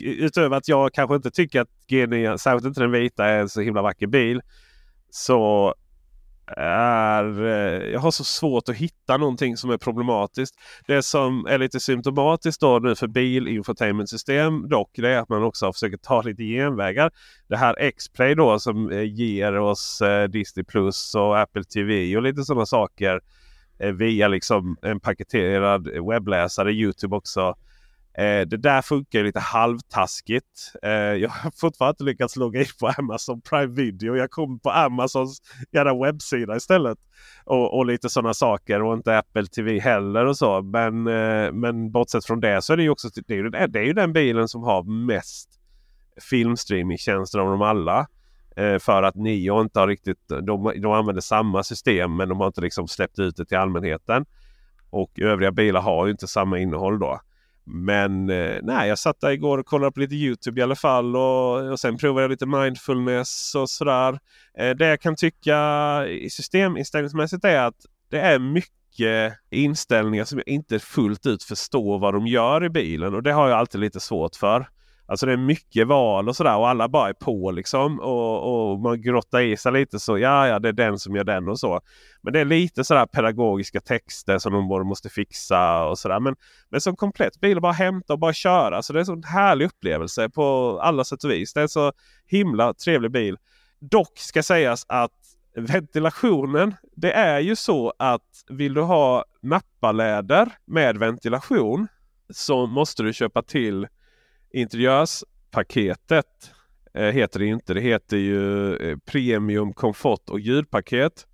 [0.00, 3.60] utöver att jag kanske inte tycker att G9, särskilt inte den vita, är en så
[3.60, 4.40] himla vacker bil.
[5.10, 5.74] Så
[6.56, 10.54] är, eh, jag har så svårt att hitta någonting som är problematiskt.
[10.86, 15.72] Det som är lite symptomatiskt då nu för bilinfotainmentsystem dock det är att man också
[15.72, 17.10] försöker ta lite genvägar.
[17.48, 22.22] Det här X-Play då som eh, ger oss eh, Disney Plus och Apple TV och
[22.22, 23.20] lite sådana saker
[23.78, 27.54] via liksom en paketerad webbläsare, Youtube också.
[28.18, 30.72] Eh, det där funkar lite halvtaskigt.
[30.82, 34.16] Eh, jag har fortfarande inte lyckats logga in på Amazon Prime Video.
[34.16, 35.38] Jag kom på Amazons
[35.72, 36.98] jävla webbsida istället.
[37.44, 40.62] Och, och lite sådana saker och inte Apple TV heller och så.
[40.62, 43.72] Men, eh, men bortsett från det så är det ju också det är ju, den-
[43.72, 45.48] det är ju den bilen som har mest
[46.30, 48.06] filmstreamingtjänster av dem alla.
[48.56, 52.46] Eh, för att Nio inte har riktigt, de, de använder samma system men de har
[52.46, 54.26] inte liksom släppt ut det till allmänheten.
[54.90, 57.20] Och övriga bilar har ju inte samma innehåll då.
[57.68, 61.16] Men eh, nej, jag satt där igår och kollade på lite Youtube i alla fall.
[61.16, 64.18] Och, och sen provade jag lite mindfulness och sådär.
[64.58, 65.58] Eh, det jag kan tycka
[66.06, 72.14] i systeminställningsmässigt är att det är mycket inställningar som jag inte fullt ut förstår vad
[72.14, 73.14] de gör i bilen.
[73.14, 74.68] Och det har jag alltid lite svårt för.
[75.08, 78.00] Alltså det är mycket val och sådär och alla bara är på liksom.
[78.00, 81.24] Och, och man grottar i sig lite så ja, ja det är den som gör
[81.24, 81.80] den och så.
[82.22, 86.20] Men det är lite sådär pedagogiska texter som de både måste fixa och sådär.
[86.20, 86.36] Men,
[86.70, 88.82] men som komplett bil, bara hämta och bara köra.
[88.82, 91.52] Så det är en sån härlig upplevelse på alla sätt och vis.
[91.52, 91.92] Det är en så
[92.26, 93.36] himla trevlig bil.
[93.80, 95.12] Dock ska sägas att
[95.56, 101.88] ventilationen, det är ju så att vill du ha nappaläder med ventilation
[102.30, 103.86] så måste du köpa till
[104.50, 106.26] interiörspaketet.
[106.94, 107.74] Eh, heter det inte.
[107.74, 111.26] Det heter ju eh, Premium komfort och ljudpaket.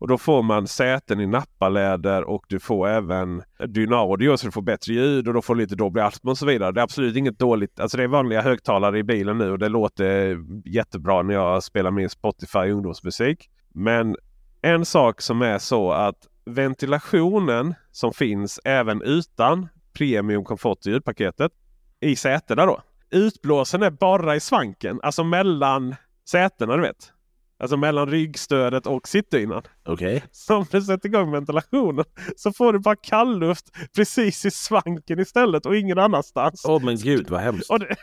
[0.00, 4.62] Och då får man säten i nappaläder och du får även Dynaudio så du får
[4.62, 6.72] bättre ljud och då får du lite Dolby Atmos och så vidare.
[6.72, 7.80] Det är absolut inget dåligt.
[7.80, 11.90] Alltså det är vanliga högtalare i bilen nu och det låter jättebra när jag spelar
[11.90, 13.50] min Spotify ungdomsmusik.
[13.74, 14.16] Men
[14.62, 21.52] en sak som är så att ventilationen som finns även utan Premium komfort och ljudpaketet
[22.00, 22.82] i sätena då.
[23.10, 25.94] Utblåsen är bara i svanken, alltså mellan
[26.30, 27.12] sätena du vet.
[27.60, 29.62] Alltså mellan ryggstödet och sittdynan.
[29.84, 30.24] Okej.
[30.30, 32.04] Så om du sätter igång ventilationen
[32.36, 33.64] så får du bara kallluft
[33.96, 36.64] precis i svanken istället och ingen annanstans.
[36.64, 37.70] Åh men gud vad hemskt.
[37.70, 37.96] Och det,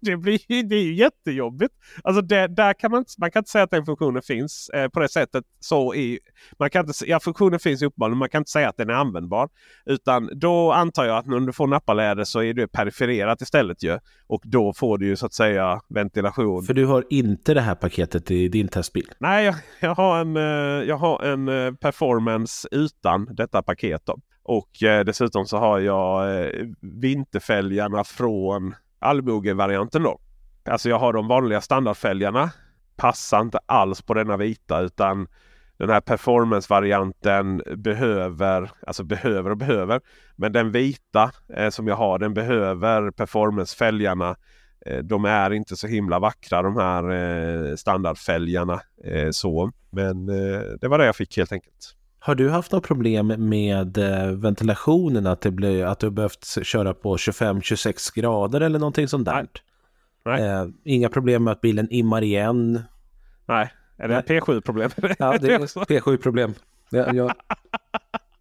[0.00, 1.74] det, blir, det är ju jättejobbigt.
[2.04, 5.00] Alltså det, där kan man, man kan inte säga att den funktionen finns eh, på
[5.00, 5.44] det sättet.
[5.60, 6.18] Så i,
[6.58, 8.94] man kan inte, ja, funktionen finns uppenbarligen men man kan inte säga att den är
[8.94, 9.48] användbar.
[9.86, 13.98] Utan då antar jag att när du får nappaläder så är det perifererat istället ju.
[14.26, 16.62] Och då får du ju så att säga ventilation.
[16.62, 19.10] För du har inte det här paketet i din testbil?
[19.18, 24.02] Nej, jag, jag har en, eh, jag har en eh, performance utan detta paket.
[24.04, 24.18] Då.
[24.42, 30.20] Och eh, dessutom så har jag eh, vinterfälgarna från allmoge-varianten då.
[30.64, 32.50] Alltså jag har de vanliga standardfälgarna.
[32.96, 35.28] Passar inte alls på denna vita utan
[35.76, 40.00] den här performance-varianten behöver, alltså behöver och behöver.
[40.36, 44.36] Men den vita eh, som jag har den behöver performance-fälgarna.
[44.86, 48.80] Eh, de är inte så himla vackra de här eh, standardfälgarna.
[49.04, 49.72] Eh, så.
[49.90, 51.96] Men eh, det var det jag fick helt enkelt.
[52.22, 55.26] Har du haft något problem med eh, ventilationen?
[55.26, 59.46] Att, det blir, att du behövt köra på 25-26 grader eller någonting sånt där?
[60.24, 60.42] Nej.
[60.42, 62.82] Eh, inga problem med att bilen immar igen?
[63.46, 64.90] Nej, är det P7-problem?
[65.18, 66.54] Ja, det är P7-problem.
[66.90, 67.32] Ja, jag...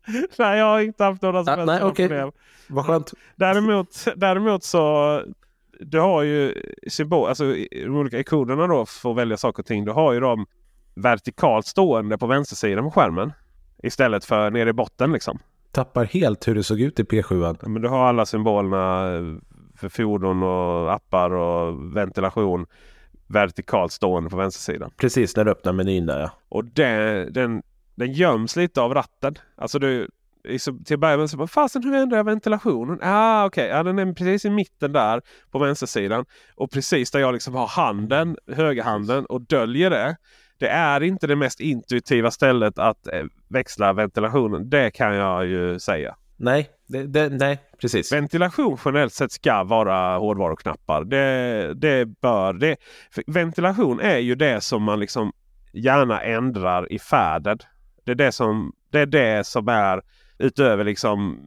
[0.38, 2.08] nej, jag har inte haft några som ja, nej, okay.
[2.08, 2.32] problem.
[2.68, 3.14] Vad skönt.
[3.36, 5.24] Däremot, däremot så
[5.80, 6.54] du har ju
[6.88, 9.86] symbol, alltså de olika ikonerna då för att välja saker och ting.
[9.86, 10.46] Du har ju dem
[10.96, 13.34] vertikalt stående på vänstersidan på skärmen.
[13.84, 15.40] Istället för nere i botten liksom.
[15.72, 17.58] Tappar helt hur det såg ut i P7.
[17.62, 19.10] Ja, men du har alla symbolerna
[19.76, 22.66] för fordon och appar och ventilation
[23.28, 24.92] vertikalt stående på vänstersidan.
[24.98, 26.32] Precis när du öppnar menyn där ja.
[26.50, 27.64] Och det, den,
[27.96, 29.36] den göms lite av ratten.
[29.56, 30.10] Alltså du,
[30.86, 33.00] till att börja med så bara, fasen hur ändrar jag ventilationen?
[33.02, 33.78] Ah, okej, okay.
[33.78, 35.22] ja, den är precis i mitten där
[35.52, 36.26] på vänstersidan.
[36.56, 40.18] Och precis där jag liksom har handen, högerhanden och döljer det
[40.60, 44.70] det är inte det mest intuitiva stället att eh, växla ventilationen.
[44.70, 46.16] Det kan jag ju säga.
[46.38, 48.14] Nej, det, det, nej precis.
[48.14, 51.04] Ventilation generellt sett ska vara hårdvaruknappar.
[51.04, 52.78] Det, det bör det.
[53.28, 55.32] ventilation är ju det som man liksom
[55.74, 57.58] gärna ändrar i färden.
[58.06, 60.02] Det är det som, det är, det som är
[60.38, 61.40] utöver liksom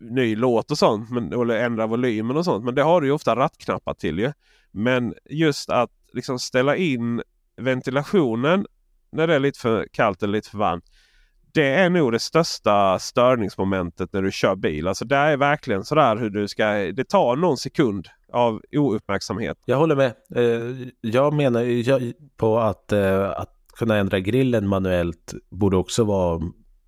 [0.00, 1.10] ny låt och sånt.
[1.10, 2.64] Men, eller ändra volymen och sånt.
[2.64, 4.32] Men det har du ju ofta rattknappar till ju.
[4.70, 7.22] Men just att liksom ställa in
[7.60, 8.66] ventilationen
[9.12, 10.84] när det är lite för kallt eller lite för varmt.
[11.52, 14.88] Det är nog det största störningsmomentet när du kör bil.
[14.88, 16.64] Alltså det är verkligen sådär hur du ska...
[16.72, 19.58] Det tar någon sekund av ouppmärksamhet.
[19.64, 20.12] Jag håller med.
[20.34, 26.40] Eh, jag menar på att, eh, att kunna ändra grillen manuellt borde också vara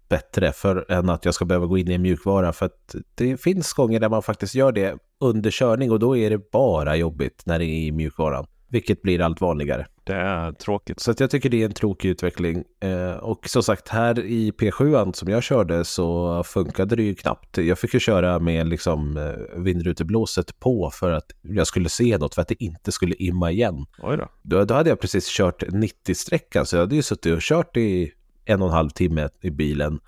[0.08, 2.52] bättre för än att jag ska behöva gå in i en mjukvara.
[2.52, 6.30] För att det finns gånger där man faktiskt gör det under körning och då är
[6.30, 8.46] det bara jobbigt när det är i mjukvaran.
[8.72, 9.86] Vilket blir allt vanligare.
[10.04, 11.00] Det är tråkigt.
[11.00, 12.64] Så jag tycker det är en tråkig utveckling.
[12.80, 17.58] Eh, och som sagt, här i P7 som jag körde så funkade det ju knappt.
[17.58, 22.34] Jag fick ju köra med liksom eh, vindruteblåset på för att jag skulle se något,
[22.34, 23.86] för att det inte skulle imma igen.
[23.98, 24.28] Oj då.
[24.42, 28.12] Då, då hade jag precis kört 90-sträckan, så jag hade ju suttit och kört i
[28.44, 30.00] en och en halv timme i bilen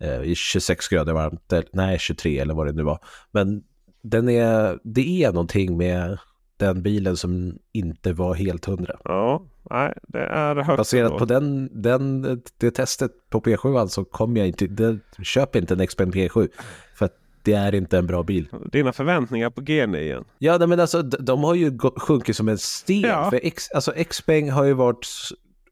[0.00, 2.98] eh, i 26 grader varmt, nej 23 eller vad det nu var.
[3.30, 3.62] Men
[4.02, 6.18] den är, det är någonting med
[6.58, 8.96] den bilen som inte var helt hundra.
[9.04, 10.76] Ja, nej, det är högt.
[10.76, 11.18] Baserat då.
[11.18, 12.22] på den, den,
[12.58, 16.48] det testet på P7 så kommer jag inte, det, köp inte en Xpeng P7.
[16.94, 18.48] För att det är inte en bra bil.
[18.72, 20.24] Dina förväntningar på G9 igen?
[20.38, 23.00] Ja, men alltså de har ju sjunkit som en sten.
[23.00, 23.30] Ja.
[23.30, 25.06] För X, alltså Xpeng har ju varit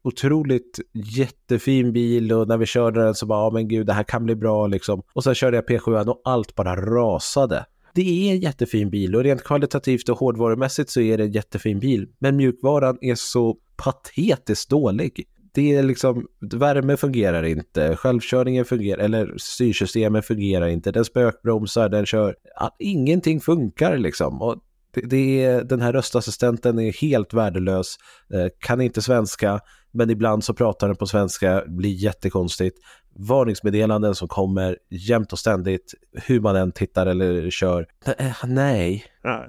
[0.03, 4.03] otroligt jättefin bil och när vi körde den så bara, ja men gud det här
[4.03, 5.03] kan bli bra liksom.
[5.13, 7.65] Och sen körde jag P7 och allt bara rasade
[7.97, 11.79] det är en jättefin bil och rent kvalitativt och hårdvarumässigt så är det en jättefin
[11.79, 12.07] bil.
[12.19, 15.23] Men mjukvaran är så patetiskt dålig.
[15.53, 22.05] Det är liksom, värme fungerar inte, självkörningen fungerar, eller styrsystemet fungerar inte, den spökbromsar, den
[22.05, 22.35] kör,
[22.79, 24.41] ingenting funkar liksom.
[24.41, 24.55] Och
[24.93, 27.95] det, det är, den här röstassistenten är helt värdelös,
[28.33, 29.59] eh, kan inte svenska,
[29.91, 32.77] men ibland så pratar den på svenska, blir jättekonstigt
[33.17, 37.87] varningsmeddelanden som kommer jämt och ständigt hur man än tittar eller kör.
[38.17, 39.05] Eh, nej.
[39.23, 39.45] Ja.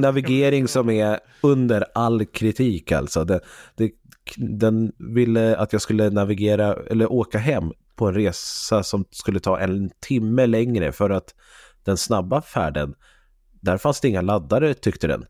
[0.00, 3.24] Navigering som är under all kritik alltså.
[3.24, 3.40] Det,
[3.76, 3.90] det,
[4.36, 9.58] den ville att jag skulle navigera eller åka hem på en resa som skulle ta
[9.58, 11.34] en timme längre för att
[11.84, 12.94] den snabba färden,
[13.60, 15.24] där fanns det inga laddare tyckte den.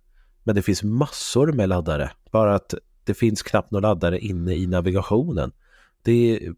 [0.44, 2.74] Men det finns massor med laddare, bara att
[3.08, 5.52] det finns knappt några laddare inne i navigationen.
[6.02, 6.54] Det är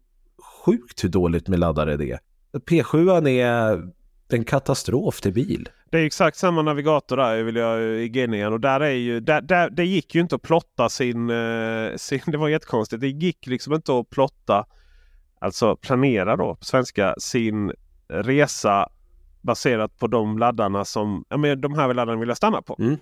[0.65, 2.19] sjukt hur dåligt med laddare det är.
[2.53, 3.91] P7 är
[4.29, 5.69] en katastrof till bil.
[5.91, 9.41] Det är exakt samma navigator där vill jag, i G9 och där är ju, där,
[9.41, 12.21] där, det gick ju inte att plotta sin, eh, sin...
[12.25, 13.01] Det var jättekonstigt.
[13.01, 14.65] Det gick liksom inte att plotta,
[15.39, 17.71] alltså planera då på svenska, sin
[18.07, 18.89] resa
[19.41, 22.75] baserat på de laddarna som, ja men de här laddarna vill jag stanna på.
[22.79, 22.97] Mm.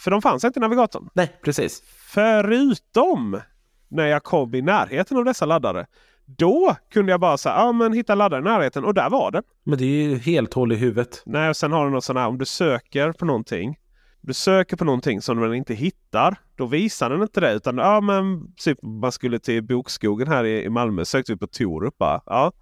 [0.00, 1.08] För de fanns inte i navigatorn.
[1.14, 1.82] Nej, precis.
[2.06, 3.40] Förutom
[3.88, 5.86] när jag kom i närheten av dessa laddare.
[6.24, 9.42] Då kunde jag bara säga, ja men hitta laddare i närheten och där var den.
[9.64, 11.22] Men det är ju helt hål i huvudet.
[11.26, 13.78] Nej, och sen har du något sånt här om du söker på någonting.
[14.20, 16.36] Du söker på någonting som den inte hittar.
[16.56, 17.52] Då visar den inte det.
[17.52, 21.04] Utan ja men typ man skulle till Bokskogen här i, i Malmö.
[21.04, 22.22] Sökte vi på Torup bara.
[22.26, 22.52] Ja.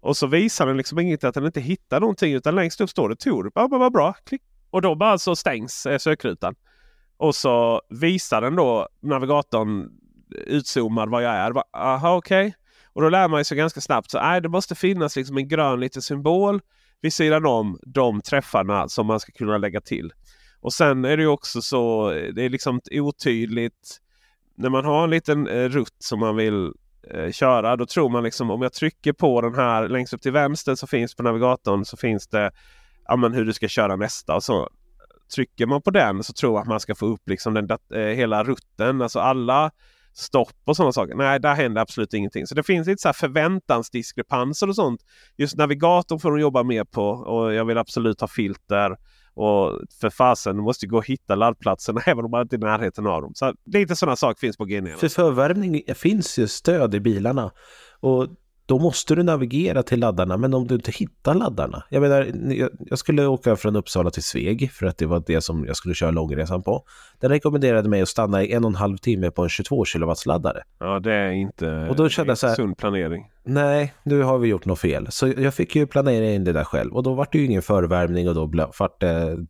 [0.00, 2.34] Och så visar den liksom inget att den inte hittar någonting.
[2.34, 3.52] Utan längst upp står det Torup.
[3.56, 4.12] Ja men vad bra.
[4.24, 4.42] Klick.
[4.74, 6.54] Och då bara så stängs eh, sökrutan.
[7.16, 9.86] Och så visar den då navigatorn eh,
[10.46, 11.52] utzoomad var jag är.
[11.72, 12.46] Aha okej.
[12.46, 12.52] Okay.
[12.92, 15.80] Och då lär man sig ganska snabbt så nej, det måste finnas liksom en grön
[15.80, 16.60] liten symbol
[17.00, 20.12] vid sidan om de träffarna som man ska kunna lägga till.
[20.60, 24.00] Och sen är det också så, eh, det är liksom otydligt.
[24.54, 26.72] När man har en liten rutt som man vill
[27.10, 30.32] eh, köra, då tror man liksom om jag trycker på den här längst upp till
[30.32, 32.50] vänster så finns på navigatorn så finns det
[33.08, 34.34] ja, men hur du ska köra nästa.
[34.34, 34.68] Och så
[35.34, 38.00] Trycker man på den så tror man att man ska få upp liksom den, eh,
[38.00, 39.70] hela rutten, alltså alla
[40.12, 41.14] stopp och sådana saker.
[41.14, 42.46] Nej, där händer absolut ingenting.
[42.46, 45.00] Så det finns lite så här förväntansdiskrepanser och sånt.
[45.36, 48.96] Just navigatorn får de jobba mer på och jag vill absolut ha filter.
[49.34, 52.60] Och för fasen, du måste gå och hitta laddplatserna även om man inte är i
[52.60, 53.32] närheten av dem.
[53.34, 54.96] Så lite sådana saker finns på G9.
[54.96, 57.50] För förvärmning finns ju stöd i bilarna.
[58.00, 58.28] Och
[58.66, 60.36] då måste du navigera till laddarna.
[60.36, 61.84] Men om du inte hittar laddarna.
[61.88, 62.32] Jag menar,
[62.78, 65.94] jag skulle åka från Uppsala till Sveg för att det var det som jag skulle
[65.94, 66.84] köra långresan på.
[67.20, 70.12] Den rekommenderade mig att stanna i en och en halv timme på en 22 kW
[70.26, 70.62] laddare.
[70.78, 73.30] Ja, det är inte, och då kände jag så här, sund planering.
[73.44, 75.06] Nej, nu har vi gjort något fel.
[75.10, 76.92] Så jag fick ju planera in det där själv.
[76.92, 78.50] Och då var det ju ingen förvärmning och då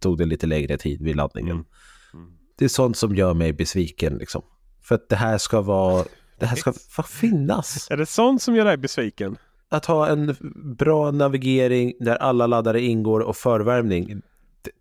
[0.00, 1.52] tog det lite längre tid vid laddningen.
[1.52, 1.66] Mm.
[2.14, 2.28] Mm.
[2.58, 4.42] Det är sånt som gör mig besviken liksom.
[4.82, 6.04] För att det här ska vara
[6.38, 6.72] det här ska
[7.02, 7.88] finnas.
[7.90, 9.36] Är det sånt som gör dig besviken?
[9.68, 10.36] Att ha en
[10.78, 14.22] bra navigering där alla laddare ingår och förvärmning.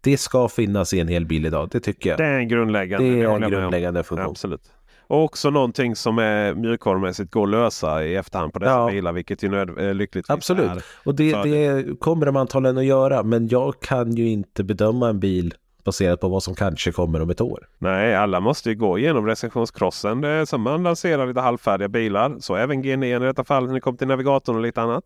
[0.02, 2.20] Det ska finnas i en hel bil idag, det tycker jag.
[2.20, 4.30] Det är en grundläggande, det är en grundläggande funktion.
[4.30, 4.72] Absolut.
[5.08, 8.90] Och också någonting som är mjukvarumässigt går att lösa i efterhand på dessa ja.
[8.92, 10.72] bilar, vilket ju nöd, äh, lyckligtvis Absolut.
[10.72, 10.84] är.
[11.04, 15.20] och det, det kommer de antagligen att göra, men jag kan ju inte bedöma en
[15.20, 15.54] bil
[15.84, 17.68] baserat på vad som kanske kommer om ett år.
[17.78, 20.22] Nej, alla måste ju gå igenom recensionskrossen.
[20.22, 22.36] Det är som man lanserar lite halvfärdiga bilar.
[22.40, 25.04] Så även G9 i detta fall när det kommer till navigatorn och lite annat.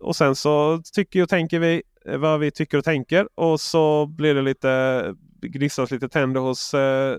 [0.00, 3.28] Och sen så tycker och tänker vi eh, vad vi tycker och tänker.
[3.34, 7.16] Och så blir det lite gnisslas lite tänder hos eh,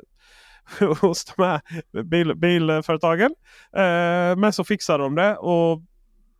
[1.02, 1.62] hos de här
[2.04, 3.36] bil, bilföretagen.
[3.76, 5.82] Eh, men så fixar de det och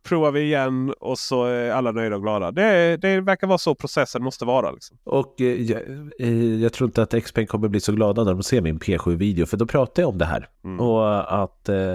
[0.02, 2.52] provar vi igen och så är alla nöjda och glada.
[2.52, 4.70] Det, det verkar vara så processen måste vara.
[4.70, 4.98] Liksom.
[5.04, 5.82] Och eh, jag,
[6.18, 9.46] eh, jag, tror inte att Xpeng kommer bli så glada när de ser min P7-video
[9.46, 10.48] för då pratar jag om det här.
[10.64, 10.80] Mm.
[10.80, 11.94] Och att eh,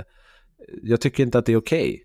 [0.84, 1.90] jag tycker inte att det är okej.
[1.90, 2.04] Okay.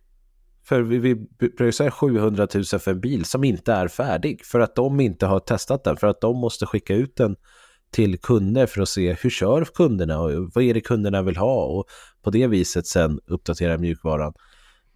[0.64, 4.44] För vi, vi pröjsar 700 000 för en bil som inte är färdig.
[4.44, 5.96] För att de inte har testat den.
[5.96, 7.36] För att de måste skicka ut den
[7.92, 11.64] till kunder för att se hur kör kunderna och vad är det kunderna vill ha
[11.64, 11.86] och
[12.22, 14.32] på det viset sen uppdatera mjukvaran.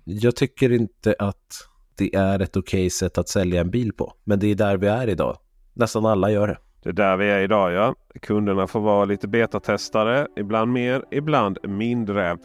[0.09, 4.12] Jag tycker inte att det är ett okej sätt att sälja en bil på.
[4.24, 5.38] Men det är där vi är idag.
[5.74, 6.59] Nästan alla gör det.
[6.82, 7.94] Det är där vi är idag ja.
[8.22, 10.26] Kunderna får vara lite betatestare.
[10.36, 12.38] Ibland mer, ibland mindre.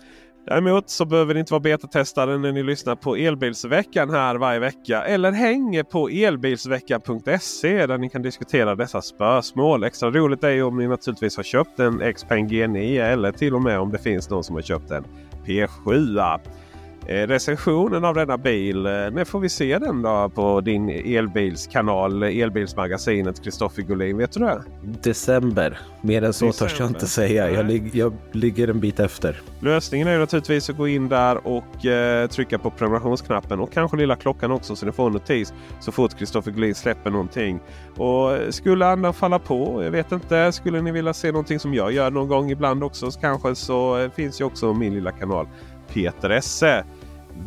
[0.45, 5.03] Däremot så behöver ni inte vara betatestare när ni lyssnar på Elbilsveckan här varje vecka.
[5.03, 9.83] Eller hänger på elbilsveckan.se där ni kan diskutera dessa spörsmål.
[9.83, 13.61] Extra roligt är ju om ni naturligtvis har köpt en Xpeng G9 eller till och
[13.61, 15.05] med om det finns någon som har köpt en
[15.45, 16.39] P7.
[17.11, 18.85] Eh, recensionen av denna bil.
[18.85, 24.17] Eh, när får vi se den då på din elbilskanal Elbilsmagasinet Kristoffer Gullin?
[24.17, 24.63] Vet du det?
[24.81, 25.79] December.
[26.01, 26.69] Mer än så December.
[26.69, 27.51] törs jag inte säga.
[27.51, 29.41] Jag, lig jag, ligger en bit efter.
[29.59, 34.15] Lösningen är naturligtvis att gå in där och eh, trycka på prenumerationsknappen och kanske lilla
[34.15, 37.59] klockan också så ni får en notis så fort Kristoffer Gullin släpper någonting.
[37.97, 41.91] Och skulle andra falla på, jag vet inte, skulle ni vilja se någonting som jag
[41.91, 45.47] gör någon gång ibland också så kanske så eh, finns ju också min lilla kanal
[45.93, 46.83] Peter Esse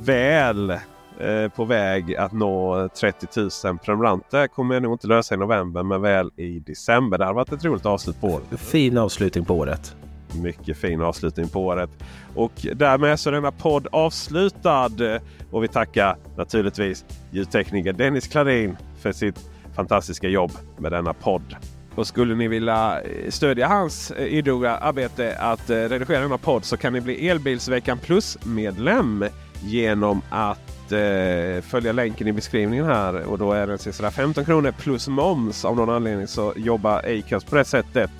[0.04, 3.26] väl eh, på väg att nå 30
[3.64, 4.46] 000 prenumeranter.
[4.46, 7.18] Kommer jag nog inte lösa i november men väl i december.
[7.18, 8.60] Det har varit ett roligt avslut på året.
[8.60, 9.96] Fin avslutning på året.
[10.42, 11.90] Mycket fin avslutning på året.
[12.34, 15.20] Och därmed så är denna podd avslutad.
[15.50, 21.56] Och vi tackar naturligtvis ljudtekniker Dennis Klarin för sitt fantastiska jobb med denna podd.
[21.94, 26.64] Och skulle ni vilja eh, stödja hans eh, idoga arbete att eh, redigera denna podd
[26.64, 29.24] så kan ni bli Elbilsveckan Plus-medlem
[29.64, 33.24] genom att eh, följa länken i beskrivningen här.
[33.24, 35.64] Och då är den alltså sådär 15 kronor plus moms.
[35.64, 38.10] Av någon anledning så jobbar Acast på det sättet.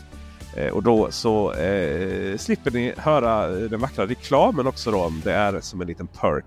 [0.57, 4.91] Eh, och då så eh, slipper ni höra eh, den vackra reklamen också.
[4.91, 5.13] Då.
[5.25, 6.45] Det är som en liten perk.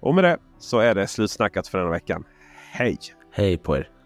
[0.00, 2.24] Och med det så är det slutsnackat för denna veckan.
[2.72, 2.98] Hej!
[3.32, 3.99] Hej på er!